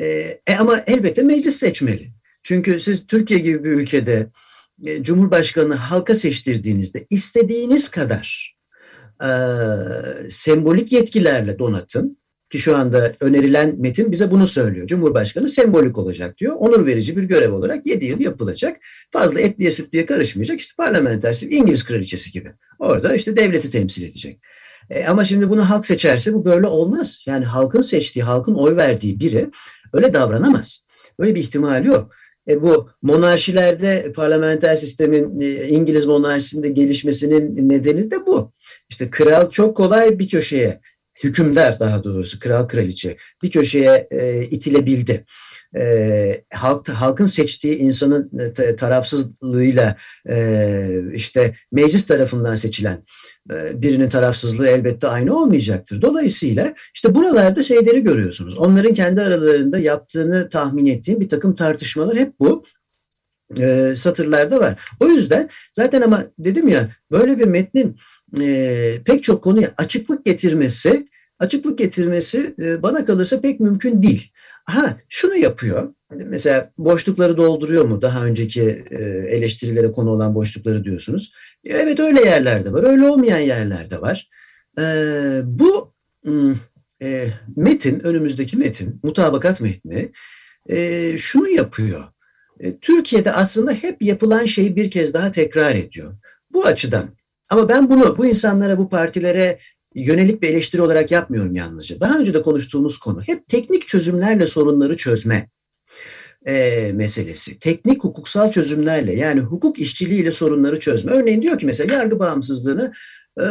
E, 0.00 0.38
ama 0.58 0.84
elbette 0.86 1.22
meclis 1.22 1.56
seçmeli. 1.56 2.12
Çünkü 2.42 2.80
siz 2.80 3.06
Türkiye 3.06 3.40
gibi 3.40 3.64
bir 3.64 3.70
ülkede 3.70 4.30
e, 4.86 5.02
Cumhurbaşkanı 5.02 5.74
halka 5.74 6.14
seçtirdiğinizde 6.14 7.06
istediğiniz 7.10 7.88
kadar 7.88 8.56
e, 9.22 9.28
sembolik 10.28 10.92
yetkilerle 10.92 11.58
donatın 11.58 12.18
ki 12.56 12.62
şu 12.62 12.76
anda 12.76 13.12
önerilen 13.20 13.74
metin 13.78 14.12
bize 14.12 14.30
bunu 14.30 14.46
söylüyor. 14.46 14.86
Cumhurbaşkanı 14.86 15.48
sembolik 15.48 15.98
olacak 15.98 16.38
diyor. 16.38 16.56
Onur 16.58 16.86
verici 16.86 17.16
bir 17.16 17.24
görev 17.24 17.52
olarak 17.52 17.86
7 17.86 18.04
yıl 18.04 18.20
yapılacak. 18.20 18.76
Fazla 19.10 19.40
etliye 19.40 19.70
sütlüye 19.70 20.06
karışmayacak. 20.06 20.60
İşte 20.60 20.74
parlamenter 20.76 21.40
İngiliz 21.50 21.84
kraliçesi 21.84 22.30
gibi. 22.30 22.52
Orada 22.78 23.14
işte 23.14 23.36
devleti 23.36 23.70
temsil 23.70 24.02
edecek. 24.02 24.40
E, 24.90 25.04
ama 25.04 25.24
şimdi 25.24 25.50
bunu 25.50 25.70
halk 25.70 25.86
seçerse 25.86 26.34
bu 26.34 26.44
böyle 26.44 26.66
olmaz. 26.66 27.24
Yani 27.26 27.44
halkın 27.44 27.80
seçtiği, 27.80 28.24
halkın 28.24 28.54
oy 28.54 28.76
verdiği 28.76 29.20
biri 29.20 29.50
öyle 29.92 30.14
davranamaz. 30.14 30.84
Öyle 31.18 31.34
bir 31.34 31.40
ihtimal 31.40 31.84
yok. 31.84 32.12
E, 32.48 32.62
bu 32.62 32.90
monarşilerde 33.02 34.12
parlamenter 34.16 34.76
sistemin 34.76 35.38
e, 35.40 35.68
İngiliz 35.68 36.04
monarşisinde 36.04 36.68
gelişmesinin 36.68 37.68
nedeni 37.68 38.10
de 38.10 38.26
bu. 38.26 38.52
İşte 38.88 39.10
kral 39.10 39.50
çok 39.50 39.76
kolay 39.76 40.18
bir 40.18 40.28
köşeye 40.28 40.80
hükümdar 41.24 41.80
daha 41.80 42.04
doğrusu 42.04 42.38
kral 42.38 42.68
kraliçe 42.68 43.16
bir 43.42 43.50
köşeye 43.50 44.06
e, 44.10 44.44
itilebildi. 44.44 45.24
E, 45.76 46.44
halk, 46.52 46.88
halkın 46.88 47.26
seçtiği 47.26 47.76
insanın 47.76 48.30
e, 48.58 48.76
tarafsızlığıyla 48.76 49.96
e, 50.28 50.88
işte 51.14 51.54
meclis 51.72 52.06
tarafından 52.06 52.54
seçilen 52.54 53.04
e, 53.50 53.82
birinin 53.82 54.08
tarafsızlığı 54.08 54.68
elbette 54.68 55.08
aynı 55.08 55.38
olmayacaktır. 55.38 56.02
Dolayısıyla 56.02 56.74
işte 56.94 57.14
buralarda 57.14 57.62
şeyleri 57.62 58.02
görüyorsunuz. 58.02 58.58
Onların 58.58 58.94
kendi 58.94 59.20
aralarında 59.20 59.78
yaptığını 59.78 60.48
tahmin 60.48 60.84
ettiğim 60.84 61.20
bir 61.20 61.28
takım 61.28 61.54
tartışmalar 61.54 62.16
hep 62.16 62.40
bu 62.40 62.64
e, 63.58 63.94
satırlarda 63.96 64.60
var. 64.60 64.80
O 65.00 65.06
yüzden 65.06 65.48
zaten 65.72 66.02
ama 66.02 66.24
dedim 66.38 66.68
ya 66.68 66.88
böyle 67.10 67.38
bir 67.38 67.44
metnin 67.44 67.96
e, 68.40 69.00
pek 69.04 69.22
çok 69.22 69.42
konuya 69.44 69.74
açıklık 69.76 70.24
getirmesi 70.24 71.06
açıklık 71.38 71.78
getirmesi 71.78 72.54
e, 72.58 72.82
bana 72.82 73.04
kalırsa 73.04 73.40
pek 73.40 73.60
mümkün 73.60 74.02
değil. 74.02 74.32
Ha 74.64 74.96
şunu 75.08 75.36
yapıyor. 75.36 75.94
Mesela 76.10 76.72
boşlukları 76.78 77.36
dolduruyor 77.36 77.84
mu? 77.84 78.02
Daha 78.02 78.24
önceki 78.24 78.84
e, 78.90 78.96
eleştirilere 79.28 79.92
konu 79.92 80.10
olan 80.10 80.34
boşlukları 80.34 80.84
diyorsunuz. 80.84 81.32
E, 81.64 81.74
evet 81.74 82.00
öyle 82.00 82.20
yerlerde 82.20 82.72
var. 82.72 82.84
Öyle 82.84 83.08
olmayan 83.08 83.38
yerlerde 83.38 84.00
var. 84.00 84.28
E, 84.78 84.82
bu 85.44 85.94
e, 87.02 87.28
metin, 87.56 88.00
önümüzdeki 88.00 88.56
metin, 88.56 89.00
mutabakat 89.02 89.60
metni 89.60 90.12
şunu 91.18 91.48
yapıyor. 91.48 92.04
Türkiye'de 92.80 93.32
aslında 93.32 93.72
hep 93.72 94.02
yapılan 94.02 94.44
şeyi 94.44 94.76
bir 94.76 94.90
kez 94.90 95.14
daha 95.14 95.30
tekrar 95.30 95.74
ediyor. 95.74 96.14
Bu 96.52 96.64
açıdan 96.64 97.08
ama 97.48 97.68
ben 97.68 97.90
bunu 97.90 98.18
bu 98.18 98.26
insanlara, 98.26 98.78
bu 98.78 98.88
partilere 98.88 99.58
yönelik 99.94 100.42
bir 100.42 100.48
eleştiri 100.48 100.82
olarak 100.82 101.10
yapmıyorum 101.10 101.54
yalnızca. 101.54 102.00
Daha 102.00 102.18
önce 102.18 102.34
de 102.34 102.42
konuştuğumuz 102.42 102.98
konu 102.98 103.22
hep 103.22 103.48
teknik 103.48 103.88
çözümlerle 103.88 104.46
sorunları 104.46 104.96
çözme 104.96 105.48
e, 106.46 106.90
meselesi. 106.94 107.58
Teknik 107.58 108.04
hukuksal 108.04 108.50
çözümlerle 108.50 109.14
yani 109.14 109.40
hukuk 109.40 109.78
işçiliğiyle 109.78 110.32
sorunları 110.32 110.80
çözme. 110.80 111.12
Örneğin 111.12 111.42
diyor 111.42 111.58
ki 111.58 111.66
mesela 111.66 111.94
yargı 111.94 112.18
bağımsızlığını 112.18 112.92
e, 113.40 113.44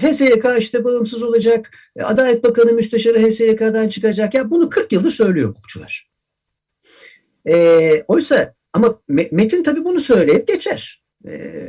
HSYK 0.00 0.44
işte 0.58 0.84
bağımsız 0.84 1.22
olacak, 1.22 1.70
Adalet 2.02 2.44
Bakanı 2.44 2.72
müsteşarı 2.72 3.28
HSYK'dan 3.28 3.88
çıkacak. 3.88 4.34
Ya 4.34 4.50
bunu 4.50 4.68
40 4.68 4.92
yıldır 4.92 5.10
söylüyor 5.10 5.48
hukukçular. 5.48 6.08
E, 7.48 7.90
oysa 8.08 8.54
ama 8.72 9.00
Metin 9.08 9.62
tabii 9.62 9.84
bunu 9.84 10.00
söyleyip 10.00 10.48
geçer. 10.48 11.01
E, 11.28 11.62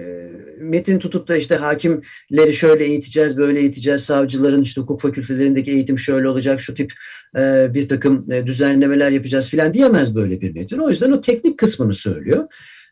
metin 0.60 1.00
tutup 1.00 1.28
da 1.28 1.38
işte 1.38 1.56
hakimleri 1.56 2.54
şöyle 2.54 2.84
eğiteceğiz, 2.86 3.38
böyle 3.38 3.60
eğiteceğiz, 3.60 4.02
savcıların 4.02 4.62
işte 4.62 4.82
hukuk 4.82 5.02
fakültelerindeki 5.02 5.72
eğitim 5.72 6.00
şöyle 6.00 6.28
olacak, 6.28 6.62
şu 6.62 6.74
tip 6.74 6.94
e, 7.38 7.74
bir 7.74 7.88
takım 7.88 8.32
e, 8.32 8.46
düzenlemeler 8.46 9.12
yapacağız 9.12 9.50
filan 9.50 9.74
diyemez 9.74 10.16
böyle 10.16 10.42
bir 10.42 10.54
metin. 10.54 10.78
O 10.78 10.90
yüzden 10.90 11.12
o 11.12 11.22
teknik 11.22 11.60
kısmını 11.60 11.94
söylüyor. 11.94 12.44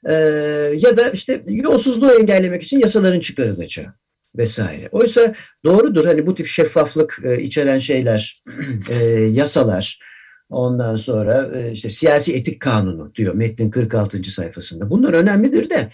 E, 0.09 0.13
ya 0.77 0.97
da 0.97 1.09
işte 1.09 1.43
yolsuzluğu 1.47 2.11
engellemek 2.11 2.63
için 2.63 2.79
yasaların 2.79 3.19
çıkarılacağı 3.19 3.93
vesaire. 4.37 4.89
Oysa 4.91 5.33
doğrudur 5.65 6.05
hani 6.05 6.27
bu 6.27 6.35
tip 6.35 6.47
şeffaflık 6.47 7.19
e, 7.23 7.41
içeren 7.41 7.79
şeyler, 7.79 8.43
yasalar, 9.31 9.99
ondan 10.49 10.95
sonra 10.95 11.51
işte 11.71 11.89
siyasi 11.89 12.35
etik 12.35 12.59
kanunu 12.59 13.15
diyor 13.15 13.35
metnin 13.35 13.69
46. 13.69 14.23
sayfasında. 14.23 14.89
Bunlar 14.89 15.13
önemlidir 15.13 15.69
de 15.69 15.89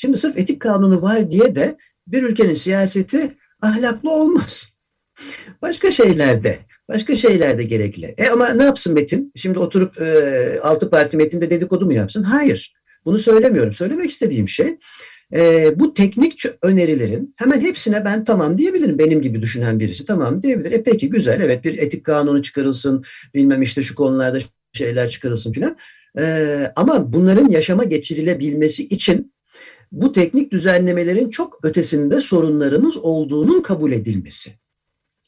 Şimdi 0.00 0.16
sırf 0.16 0.38
etik 0.38 0.60
kanunu 0.60 1.02
var 1.02 1.30
diye 1.30 1.54
de 1.54 1.76
bir 2.06 2.22
ülkenin 2.22 2.54
siyaseti 2.54 3.36
ahlaklı 3.62 4.10
olmaz. 4.10 4.72
Başka 5.62 5.90
şeylerde, 5.90 6.58
Başka 6.88 7.14
şeyler 7.14 7.58
de 7.58 7.62
gerekli. 7.62 8.14
E 8.18 8.28
ama 8.28 8.48
ne 8.48 8.64
yapsın 8.64 8.94
Metin? 8.94 9.32
Şimdi 9.36 9.58
oturup 9.58 10.00
e, 10.00 10.60
altı 10.62 10.90
parti 10.90 11.16
metinde 11.16 11.50
dedikodu 11.50 11.86
mu 11.86 11.92
yapsın? 11.92 12.22
Hayır. 12.22 12.74
Bunu 13.04 13.18
söylemiyorum. 13.18 13.72
Söylemek 13.72 14.10
istediğim 14.10 14.48
şey 14.48 14.78
e, 15.34 15.72
bu 15.80 15.94
teknik 15.94 16.44
önerilerin 16.62 17.32
hemen 17.38 17.60
hepsine 17.60 18.04
ben 18.04 18.24
tamam 18.24 18.58
diyebilirim. 18.58 18.98
Benim 18.98 19.22
gibi 19.22 19.42
düşünen 19.42 19.80
birisi 19.80 20.04
tamam 20.04 20.42
diyebilir. 20.42 20.72
E 20.72 20.82
peki 20.82 21.10
güzel 21.10 21.40
evet 21.40 21.64
bir 21.64 21.78
etik 21.78 22.04
kanunu 22.04 22.42
çıkarılsın 22.42 23.04
bilmem 23.34 23.62
işte 23.62 23.82
şu 23.82 23.94
konularda 23.94 24.38
şeyler 24.72 25.10
çıkarılsın 25.10 25.52
filan. 25.52 25.76
E, 26.18 26.56
ama 26.76 27.12
bunların 27.12 27.48
yaşama 27.48 27.84
geçirilebilmesi 27.84 28.84
için 28.84 29.29
bu 29.92 30.12
teknik 30.12 30.52
düzenlemelerin 30.52 31.30
çok 31.30 31.64
ötesinde 31.64 32.20
sorunlarımız 32.20 32.96
olduğunun 32.96 33.62
kabul 33.62 33.92
edilmesi 33.92 34.50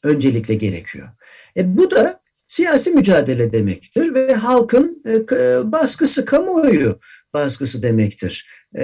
öncelikle 0.03 0.55
gerekiyor. 0.55 1.09
E, 1.57 1.77
bu 1.77 1.91
da 1.91 2.19
siyasi 2.47 2.91
mücadele 2.91 3.53
demektir 3.53 4.13
ve 4.13 4.33
halkın 4.33 5.01
e, 5.05 5.71
baskısı, 5.71 6.25
kamuoyu 6.25 6.99
baskısı 7.33 7.83
demektir. 7.83 8.47
E, 8.75 8.83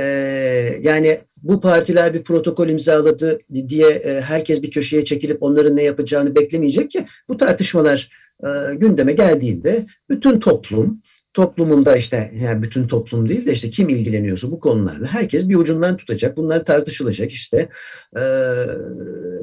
yani 0.82 1.20
bu 1.38 1.62
partiler 1.62 2.14
bir 2.14 2.24
protokol 2.24 2.70
imzaladı 2.70 3.40
diye 3.70 3.90
e, 3.90 4.22
herkes 4.22 4.62
bir 4.62 4.72
köşeye 4.72 5.06
çekilip 5.06 5.44
onların 5.44 5.76
ne 5.76 5.84
yapacağını 5.84 6.36
beklemeyecek 6.36 6.92
ki 6.92 7.06
bu 7.28 7.38
tartışmalar 7.38 8.12
e, 8.44 8.76
gündeme 8.76 9.14
geldiğinde 9.14 9.86
bütün 10.10 10.40
toplum 10.40 11.02
toplumunda 11.34 11.98
işte 11.98 12.32
yani 12.42 12.64
bütün 12.64 12.84
toplum 12.84 13.30
değil 13.30 13.46
de 13.46 13.54
işte 13.54 13.70
kim 13.70 13.90
ilgileniyorsa 13.90 14.52
bu 14.52 14.60
konularla 14.60 15.08
herkes 15.08 15.50
bir 15.50 15.56
ucundan 15.56 15.98
tutacak. 15.98 16.38
Bunlar 16.38 16.66
tartışılacak 16.66 17.32
işte 17.32 17.70
e, 18.16 18.24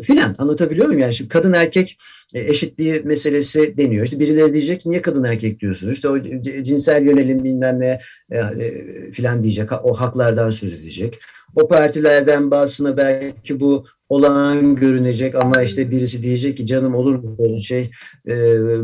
filan 0.02 0.34
anlatabiliyor 0.38 0.86
muyum? 0.86 1.00
Yani 1.00 1.14
şimdi 1.14 1.28
kadın 1.28 1.52
erkek 1.52 1.98
eşitliği 2.34 3.00
meselesi 3.04 3.76
deniyor. 3.76 4.04
İşte 4.04 4.20
birileri 4.20 4.52
diyecek 4.52 4.86
niye 4.86 5.02
kadın 5.02 5.24
erkek 5.24 5.60
diyorsunuz? 5.60 5.92
İşte 5.92 6.08
o 6.08 6.22
cinsel 6.62 7.02
yönelim 7.06 7.44
bilmem 7.44 7.80
ne 7.80 8.00
e, 8.32 9.10
filan 9.12 9.42
diyecek. 9.42 9.72
O 9.84 9.94
haklardan 9.94 10.50
söz 10.50 10.72
edecek. 10.72 11.18
O 11.56 11.68
partilerden 11.68 12.50
bazısına 12.50 12.96
belki 12.96 13.60
bu 13.60 13.86
olağan 14.08 14.76
görünecek 14.76 15.34
ama 15.34 15.62
işte 15.62 15.90
birisi 15.90 16.22
diyecek 16.22 16.56
ki 16.56 16.66
canım 16.66 16.94
olur 16.94 17.14
mu 17.14 17.36
böyle 17.38 17.62
şey 17.62 17.90
e, 18.28 18.34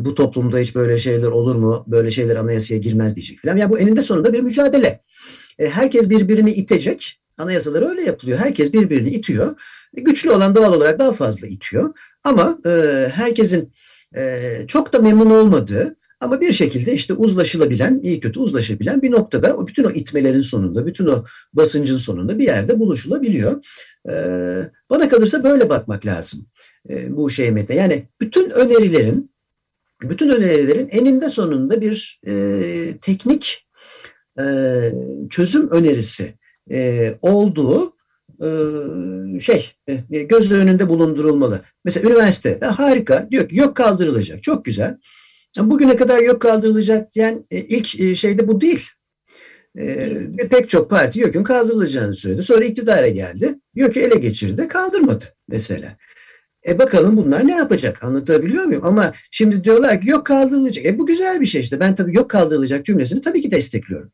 bu 0.04 0.14
toplumda 0.14 0.58
hiç 0.58 0.74
böyle 0.74 0.98
şeyler 0.98 1.28
olur 1.28 1.54
mu 1.54 1.84
böyle 1.86 2.10
şeyler 2.10 2.36
anayasaya 2.36 2.76
girmez 2.76 3.16
diyecek 3.16 3.42
falan. 3.42 3.56
Yani 3.56 3.70
bu 3.70 3.78
eninde 3.78 4.02
sonunda 4.02 4.32
bir 4.32 4.40
mücadele. 4.40 5.00
E, 5.58 5.68
herkes 5.68 6.10
birbirini 6.10 6.52
itecek. 6.52 7.18
Anayasalar 7.38 7.90
öyle 7.90 8.02
yapılıyor. 8.02 8.38
Herkes 8.38 8.72
birbirini 8.72 9.10
itiyor. 9.10 9.60
E, 9.96 10.00
güçlü 10.00 10.30
olan 10.30 10.54
doğal 10.54 10.72
olarak 10.72 10.98
daha 10.98 11.12
fazla 11.12 11.46
itiyor. 11.46 11.94
Ama 12.24 12.58
e, 12.66 12.70
herkesin 13.14 13.72
e, 14.16 14.50
çok 14.66 14.92
da 14.92 14.98
memnun 14.98 15.30
olmadığı 15.30 15.96
ama 16.22 16.40
bir 16.40 16.52
şekilde 16.52 16.92
işte 16.92 17.14
uzlaşılabilen, 17.14 18.00
iyi 18.02 18.20
kötü 18.20 18.40
uzlaşabilen 18.40 19.02
bir 19.02 19.10
noktada 19.10 19.56
o 19.56 19.66
bütün 19.66 19.84
o 19.84 19.90
itmelerin 19.90 20.40
sonunda, 20.40 20.86
bütün 20.86 21.06
o 21.06 21.24
basıncın 21.52 21.98
sonunda 21.98 22.38
bir 22.38 22.44
yerde 22.44 22.78
buluşulabiliyor. 22.78 23.64
Ee, 24.10 24.70
bana 24.90 25.08
kalırsa 25.08 25.44
böyle 25.44 25.68
bakmak 25.68 26.06
lazım 26.06 26.46
e, 26.90 27.16
bu 27.16 27.30
şey 27.30 27.50
metne. 27.50 27.76
Yani 27.76 28.08
bütün 28.20 28.50
önerilerin, 28.50 29.30
bütün 30.02 30.28
önerilerin 30.28 30.88
eninde 30.88 31.28
sonunda 31.28 31.80
bir 31.80 32.20
e, 32.26 32.62
teknik 33.00 33.66
e, 34.40 34.44
çözüm 35.30 35.70
önerisi 35.70 36.34
olduğu 37.22 37.92
şey 39.40 39.72
göz 40.08 40.52
önünde 40.52 40.88
bulundurulmalı. 40.88 41.60
Mesela 41.84 42.10
üniversite 42.10 42.60
harika 42.60 43.28
diyor 43.30 43.48
ki 43.48 43.56
yok 43.56 43.76
kaldırılacak 43.76 44.42
çok 44.42 44.64
güzel. 44.64 44.98
Bugüne 45.58 45.96
kadar 45.96 46.18
yok 46.18 46.42
kaldırılacak 46.42 47.14
diyen 47.14 47.46
e, 47.50 47.58
ilk 47.58 48.00
e, 48.00 48.14
şeyde 48.14 48.48
bu 48.48 48.60
değil. 48.60 48.88
E, 49.78 50.48
pek 50.50 50.68
çok 50.68 50.90
parti 50.90 51.20
YÖK'ün 51.20 51.42
kaldırılacağını 51.42 52.14
söyledi. 52.14 52.42
Sonra 52.42 52.64
iktidara 52.64 53.08
geldi. 53.08 53.58
YÖK'ü 53.74 54.00
ele 54.00 54.14
geçirdi, 54.14 54.68
kaldırmadı 54.68 55.24
mesela. 55.48 55.96
E 56.66 56.78
bakalım 56.78 57.16
bunlar 57.16 57.46
ne 57.46 57.54
yapacak? 57.54 58.04
Anlatabiliyor 58.04 58.64
muyum? 58.64 58.84
Ama 58.84 59.12
şimdi 59.30 59.64
diyorlar 59.64 60.00
ki 60.00 60.10
yok 60.10 60.26
kaldırılacak. 60.26 60.86
E 60.86 60.98
bu 60.98 61.06
güzel 61.06 61.40
bir 61.40 61.46
şey 61.46 61.60
işte. 61.60 61.80
Ben 61.80 61.94
tabii 61.94 62.16
yok 62.16 62.30
kaldırılacak 62.30 62.84
cümlesini 62.84 63.20
tabii 63.20 63.42
ki 63.42 63.50
destekliyorum. 63.50 64.12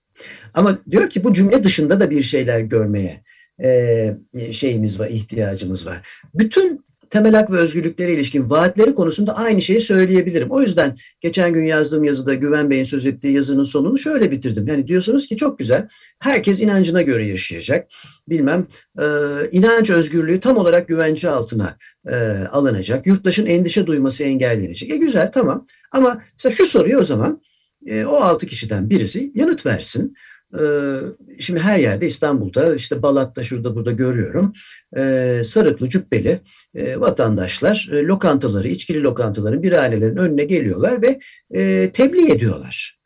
Ama 0.55 0.79
diyor 0.91 1.11
ki 1.11 1.25
bu 1.25 1.35
cümle 1.35 1.65
dışında 1.65 2.01
da 2.01 2.11
bir 2.11 2.23
şeyler 2.23 2.61
görmeye 2.61 3.23
e, 3.63 4.53
şeyimiz 4.53 5.01
var, 5.01 5.09
ihtiyacımız 5.09 5.87
var. 5.87 6.09
Bütün 6.35 6.85
temel 7.11 7.35
hak 7.35 7.51
ve 7.51 7.57
özgürlüklere 7.57 8.13
ilişkin 8.13 8.51
vaatleri 8.51 8.95
konusunda 8.95 9.37
aynı 9.37 9.63
şeyi 9.63 9.81
söyleyebilirim. 9.81 10.51
O 10.51 10.61
yüzden 10.61 10.97
geçen 11.21 11.53
gün 11.53 11.63
yazdığım 11.63 12.05
yazıda 12.05 12.35
Güven 12.35 12.71
Bey'in 12.71 12.85
söz 12.85 13.07
ettiği 13.07 13.35
yazının 13.35 13.63
sonunu 13.63 13.99
şöyle 13.99 14.31
bitirdim. 14.31 14.67
Yani 14.69 14.89
diyorsunuz 14.89 15.27
ki 15.27 15.37
çok 15.37 15.59
güzel, 15.59 15.89
herkes 16.19 16.61
inancına 16.61 17.03
göre 17.03 17.27
yaşayacak. 17.27 17.89
Bilmem, 18.29 18.67
e, 18.99 19.05
inanç 19.53 19.91
özgürlüğü 19.91 20.41
tam 20.41 20.57
olarak 20.57 20.89
güvence 20.89 21.31
altına 21.31 21.77
e, 22.09 22.15
alınacak. 22.51 23.07
Yurttaşın 23.07 23.47
endişe 23.47 23.87
duyması 23.87 24.23
engellenecek. 24.23 24.91
E 24.91 24.97
güzel, 24.97 25.33
tamam. 25.33 25.67
Ama 25.93 26.23
mesela 26.33 26.55
şu 26.57 26.67
soruyu 26.67 26.99
o 26.99 27.05
zaman 27.05 27.43
e, 27.87 28.05
o 28.05 28.17
altı 28.17 28.47
kişiden 28.47 28.91
birisi 28.91 29.33
yanıt 29.35 29.67
versin. 29.67 30.15
Ee, 30.55 30.97
şimdi 31.41 31.61
her 31.61 31.79
yerde 31.79 32.07
İstanbul'da 32.07 32.75
işte 32.75 33.03
Balat'ta 33.03 33.43
şurada 33.43 33.75
burada 33.75 33.93
görüyorum 33.93 34.53
ee, 34.97 35.41
sarıklı 35.45 35.89
cübbeli 35.89 36.41
e, 36.75 37.01
vatandaşlar 37.01 37.89
e, 37.93 38.03
lokantaları 38.03 38.69
içkili 38.69 39.03
lokantaların 39.03 39.63
bir 39.63 39.73
ailelerin 39.73 40.17
önüne 40.17 40.45
geliyorlar 40.45 41.03
ve 41.03 41.19
e, 41.55 41.91
tebliğ 41.93 42.33
ediyorlar. 42.33 42.98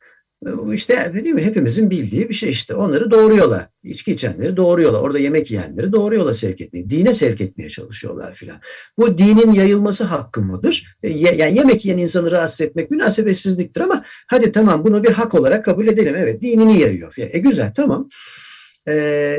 İşte 0.73 1.11
değil 1.15 1.35
mi 1.35 1.43
hepimizin 1.45 1.91
bildiği 1.91 2.29
bir 2.29 2.35
şey 2.35 2.51
işte 2.51 2.75
onları 2.75 3.11
doğruyorlar. 3.11 3.69
İçki 3.83 4.13
içenleri 4.13 4.57
doğruyorlar. 4.57 5.01
Orada 5.01 5.19
yemek 5.19 5.51
yiyenleri 5.51 5.93
doğruyorlar 5.93 6.33
sevk 6.33 6.61
etmeye. 6.61 6.91
Dine 6.91 7.15
sevk 7.15 7.41
etmeye 7.41 7.71
çalışıyorlar 7.71 8.35
filan. 8.35 8.61
Bu 8.99 9.19
dinin 9.19 9.53
yayılması 9.53 10.05
hakkı 10.05 10.43
mıdır? 10.43 10.97
E, 11.03 11.09
yani 11.09 11.57
yemek 11.57 11.85
yiyen 11.85 11.99
insanı 11.99 12.31
rahatsız 12.31 12.61
etmek 12.61 12.91
münasebetsizliktir 12.91 13.81
ama 13.81 14.05
hadi 14.27 14.53
tamam 14.53 14.85
bunu 14.85 15.05
bir 15.05 15.11
hak 15.11 15.35
olarak 15.35 15.65
kabul 15.65 15.87
edelim. 15.87 16.15
Evet 16.19 16.43
dinini 16.43 16.81
yayıyor. 16.81 17.15
E 17.19 17.39
güzel 17.39 17.73
tamam. 17.77 18.09
E, 18.89 18.95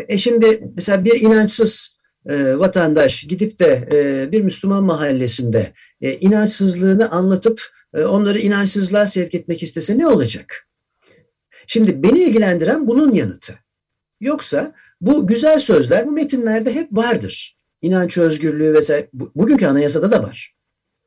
e 0.08 0.18
şimdi 0.18 0.72
mesela 0.76 1.06
bir 1.06 1.22
inançsız 1.22 1.98
e, 2.30 2.60
vatandaş 2.60 3.24
gidip 3.24 3.60
de 3.60 3.90
e, 3.92 4.32
bir 4.32 4.42
Müslüman 4.42 4.84
mahallesinde 4.84 5.74
e, 6.02 6.14
inançsızlığını 6.14 7.12
anlatıp 7.12 7.62
e, 7.94 8.04
onları 8.04 8.40
inançsızlığa 8.40 9.08
sevk 9.08 9.36
etmek 9.36 9.64
istese 9.64 9.98
ne 9.98 10.08
olacak? 10.08 10.68
Şimdi 11.68 12.04
beni 12.04 12.20
ilgilendiren 12.20 12.88
bunun 12.88 13.14
yanıtı. 13.14 13.60
Yoksa 14.20 14.74
bu 15.02 15.28
güzel 15.28 15.60
sözler 15.60 16.08
bu 16.08 16.12
metinlerde 16.12 16.76
hep 16.76 16.88
vardır. 16.92 17.58
İnanç 17.82 18.18
özgürlüğü 18.18 18.74
vesaire. 18.74 19.10
Bugünkü 19.14 19.66
anayasada 19.66 20.12
da 20.12 20.24
var. 20.24 20.56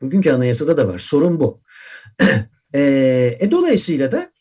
Bugünkü 0.01 0.31
anayasada 0.31 0.77
da 0.77 0.89
var. 0.89 0.99
Sorun 0.99 1.41
bu. 1.41 1.61
e, 2.75 2.81
e, 3.41 3.51
dolayısıyla 3.51 4.13
da 4.13 4.33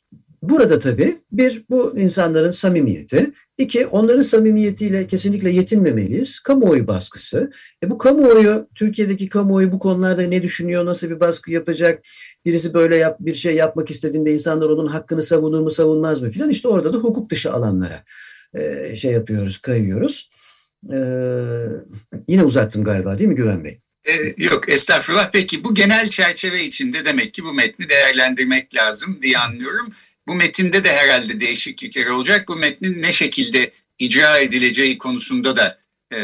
burada 0.42 0.80
tabii 0.80 1.18
bir 1.32 1.66
bu 1.70 2.00
insanların 2.00 2.52
samimiyeti, 2.52 3.34
iki 3.58 3.88
onların 3.88 4.22
samimiyetiyle 4.22 5.08
kesinlikle 5.08 5.50
yetinmemeliyiz. 5.50 6.40
Kamuoyu 6.40 6.88
baskısı. 6.88 7.52
E, 7.84 7.90
bu 7.90 7.98
kamuoyu, 7.98 8.68
Türkiye'deki 8.76 9.30
kamuoyu 9.30 9.72
bu 9.72 9.80
konularda 9.80 10.22
ne 10.22 10.44
düşünüyor, 10.44 10.86
nasıl 10.86 11.10
bir 11.10 11.20
baskı 11.20 11.52
yapacak, 11.52 12.04
birisi 12.46 12.74
böyle 12.74 12.98
yap, 12.98 13.18
bir 13.20 13.36
şey 13.36 13.56
yapmak 13.56 13.92
istediğinde 13.92 14.34
insanlar 14.34 14.70
onun 14.70 14.88
hakkını 14.88 15.24
savunur 15.24 15.60
mu 15.60 15.70
savunmaz 15.70 16.22
mı 16.22 16.30
filan 16.30 16.50
işte 16.50 16.68
orada 16.68 16.94
da 16.94 16.98
hukuk 16.98 17.30
dışı 17.30 17.54
alanlara 17.54 18.04
e, 18.54 18.96
şey 18.96 19.12
yapıyoruz, 19.12 19.58
kayıyoruz. 19.58 20.30
E, 20.94 20.98
yine 22.28 22.44
uzattım 22.44 22.84
galiba 22.84 23.18
değil 23.18 23.30
mi 23.30 23.36
Güven 23.36 23.64
Bey? 23.64 23.80
Ee, 24.06 24.34
yok 24.38 24.70
estağfurullah. 24.70 25.30
Peki 25.34 25.64
bu 25.64 25.76
genel 25.76 26.10
çerçeve 26.10 26.64
içinde 26.64 27.06
demek 27.06 27.34
ki 27.34 27.44
bu 27.44 27.54
metni 27.54 27.90
değerlendirmek 27.90 28.76
lazım 28.76 29.20
diye 29.22 29.38
anlıyorum. 29.38 29.94
Bu 30.28 30.36
metinde 30.36 30.84
de 30.84 30.92
herhalde 30.92 31.40
değişiklikler 31.40 32.06
olacak. 32.06 32.48
Bu 32.48 32.56
metnin 32.56 33.02
ne 33.02 33.14
şekilde 33.14 33.72
icra 34.00 34.40
edileceği 34.40 34.98
konusunda 34.98 35.58
da 35.58 35.78
e, 36.12 36.18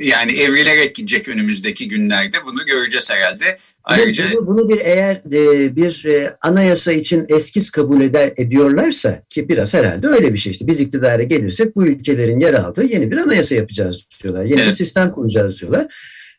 yani 0.00 0.32
evrilerek 0.32 0.94
gidecek 0.94 1.28
önümüzdeki 1.28 1.88
günlerde 1.88 2.36
bunu 2.46 2.66
göreceğiz 2.66 3.10
herhalde. 3.10 3.58
Ayrıca 3.84 4.24
bunu, 4.32 4.46
bunu 4.46 4.68
bir 4.68 4.80
eğer 4.80 5.16
e, 5.16 5.76
bir 5.76 6.04
e, 6.04 6.36
anayasa 6.40 6.92
için 6.92 7.26
eskiz 7.28 7.70
kabul 7.70 8.00
eder 8.00 8.32
ediyorlarsa 8.36 9.22
ki 9.28 9.48
biraz 9.48 9.74
herhalde 9.74 10.06
öyle 10.06 10.32
bir 10.32 10.38
şey 10.38 10.50
işte 10.50 10.66
biz 10.66 10.80
iktidara 10.80 11.22
gelirsek 11.22 11.76
bu 11.76 11.86
ülkelerin 11.86 12.40
yer 12.40 12.54
aldığı 12.54 12.84
yeni 12.84 13.10
bir 13.10 13.16
anayasa 13.16 13.54
yapacağız 13.54 14.06
diyorlar. 14.22 14.44
Yeni 14.44 14.60
evet. 14.60 14.68
bir 14.68 14.76
sistem 14.76 15.12
kuracağız 15.12 15.60
diyorlar. 15.60 15.86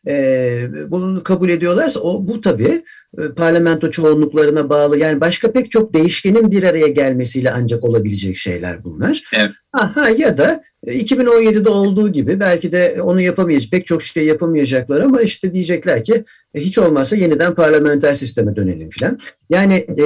E, 0.06 0.68
bunu 0.88 1.22
kabul 1.22 1.48
ediyorlarsa 1.48 2.00
o 2.00 2.26
bu 2.26 2.40
tabii 2.40 2.82
e, 3.18 3.28
parlamento 3.36 3.90
çoğunluklarına 3.90 4.68
bağlı 4.68 4.98
yani 4.98 5.20
başka 5.20 5.52
pek 5.52 5.70
çok 5.70 5.94
değişkenin 5.94 6.50
bir 6.50 6.62
araya 6.62 6.88
gelmesiyle 6.88 7.50
ancak 7.50 7.84
olabilecek 7.84 8.36
şeyler 8.36 8.84
bunlar. 8.84 9.22
Evet. 9.36 9.50
Aha, 9.72 10.08
ya 10.08 10.36
da 10.36 10.62
2017'de 10.86 11.68
olduğu 11.68 12.12
gibi 12.12 12.40
belki 12.40 12.72
de 12.72 13.02
onu 13.02 13.20
yapamayacak 13.20 13.70
pek 13.70 13.86
çok 13.86 14.02
şey 14.02 14.26
yapamayacaklar 14.26 15.00
ama 15.00 15.22
işte 15.22 15.54
diyecekler 15.54 16.04
ki 16.04 16.24
e, 16.54 16.60
hiç 16.60 16.78
olmazsa 16.78 17.16
yeniden 17.16 17.54
parlamenter 17.54 18.14
sisteme 18.14 18.56
dönelim 18.56 18.90
filan. 18.90 19.18
Yani 19.50 19.74
e, 19.74 20.04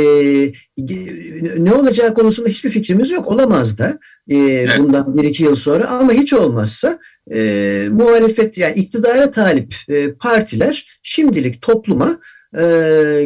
ne 1.59 1.72
olacağı 1.72 2.14
konusunda 2.14 2.48
hiçbir 2.48 2.70
fikrimiz 2.70 3.11
yok. 3.11 3.28
Olamaz 3.28 3.78
da 3.78 3.98
e, 4.28 4.37
evet. 4.37 4.78
bundan 4.78 5.14
bir 5.14 5.24
iki 5.24 5.44
yıl 5.44 5.54
sonra 5.54 5.88
ama 5.88 6.12
hiç 6.12 6.33
olmazsa 6.33 6.98
e, 7.32 7.88
muhalefet 7.90 8.58
yani 8.58 8.74
iktidara 8.74 9.30
talip 9.30 9.74
e, 9.88 10.12
partiler 10.12 10.98
şimdilik 11.02 11.62
topluma 11.62 12.20
e, 12.58 12.64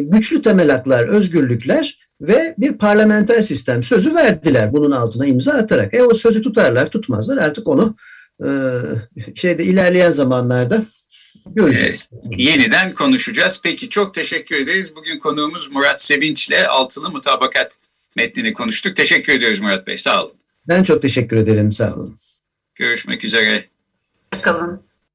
güçlü 0.03 0.41
temel 0.41 0.69
haklar, 0.69 1.07
özgürlükler 1.07 1.99
ve 2.21 2.55
bir 2.57 2.77
parlamenter 2.77 3.41
sistem 3.41 3.83
sözü 3.83 4.15
verdiler 4.15 4.73
bunun 4.73 4.91
altına 4.91 5.25
imza 5.25 5.51
atarak. 5.51 5.93
E 5.93 6.03
o 6.03 6.13
sözü 6.13 6.41
tutarlar, 6.41 6.89
tutmazlar 6.89 7.37
artık 7.37 7.67
onu 7.67 7.95
e, 8.45 8.49
şeyde 9.35 9.63
ilerleyen 9.63 10.11
zamanlarda 10.11 10.83
göreceğiz. 11.45 12.09
Ee, 12.13 12.41
yeniden 12.43 12.93
konuşacağız. 12.93 13.61
Peki 13.63 13.89
çok 13.89 14.15
teşekkür 14.15 14.55
ederiz. 14.55 14.95
Bugün 14.95 15.19
konuğumuz 15.19 15.71
Murat 15.71 16.01
Sevinç 16.01 16.47
ile 16.47 16.67
altılı 16.67 17.09
mutabakat 17.09 17.77
metnini 18.15 18.53
konuştuk. 18.53 18.95
Teşekkür 18.95 19.33
ediyoruz 19.33 19.59
Murat 19.59 19.87
Bey. 19.87 19.97
Sağ 19.97 20.23
olun. 20.23 20.33
Ben 20.67 20.83
çok 20.83 21.01
teşekkür 21.01 21.37
ederim. 21.37 21.71
Sağ 21.71 21.95
olun. 21.95 22.19
Görüşmek 22.75 23.23
üzere. 23.23 23.65
Kalın. 24.31 24.88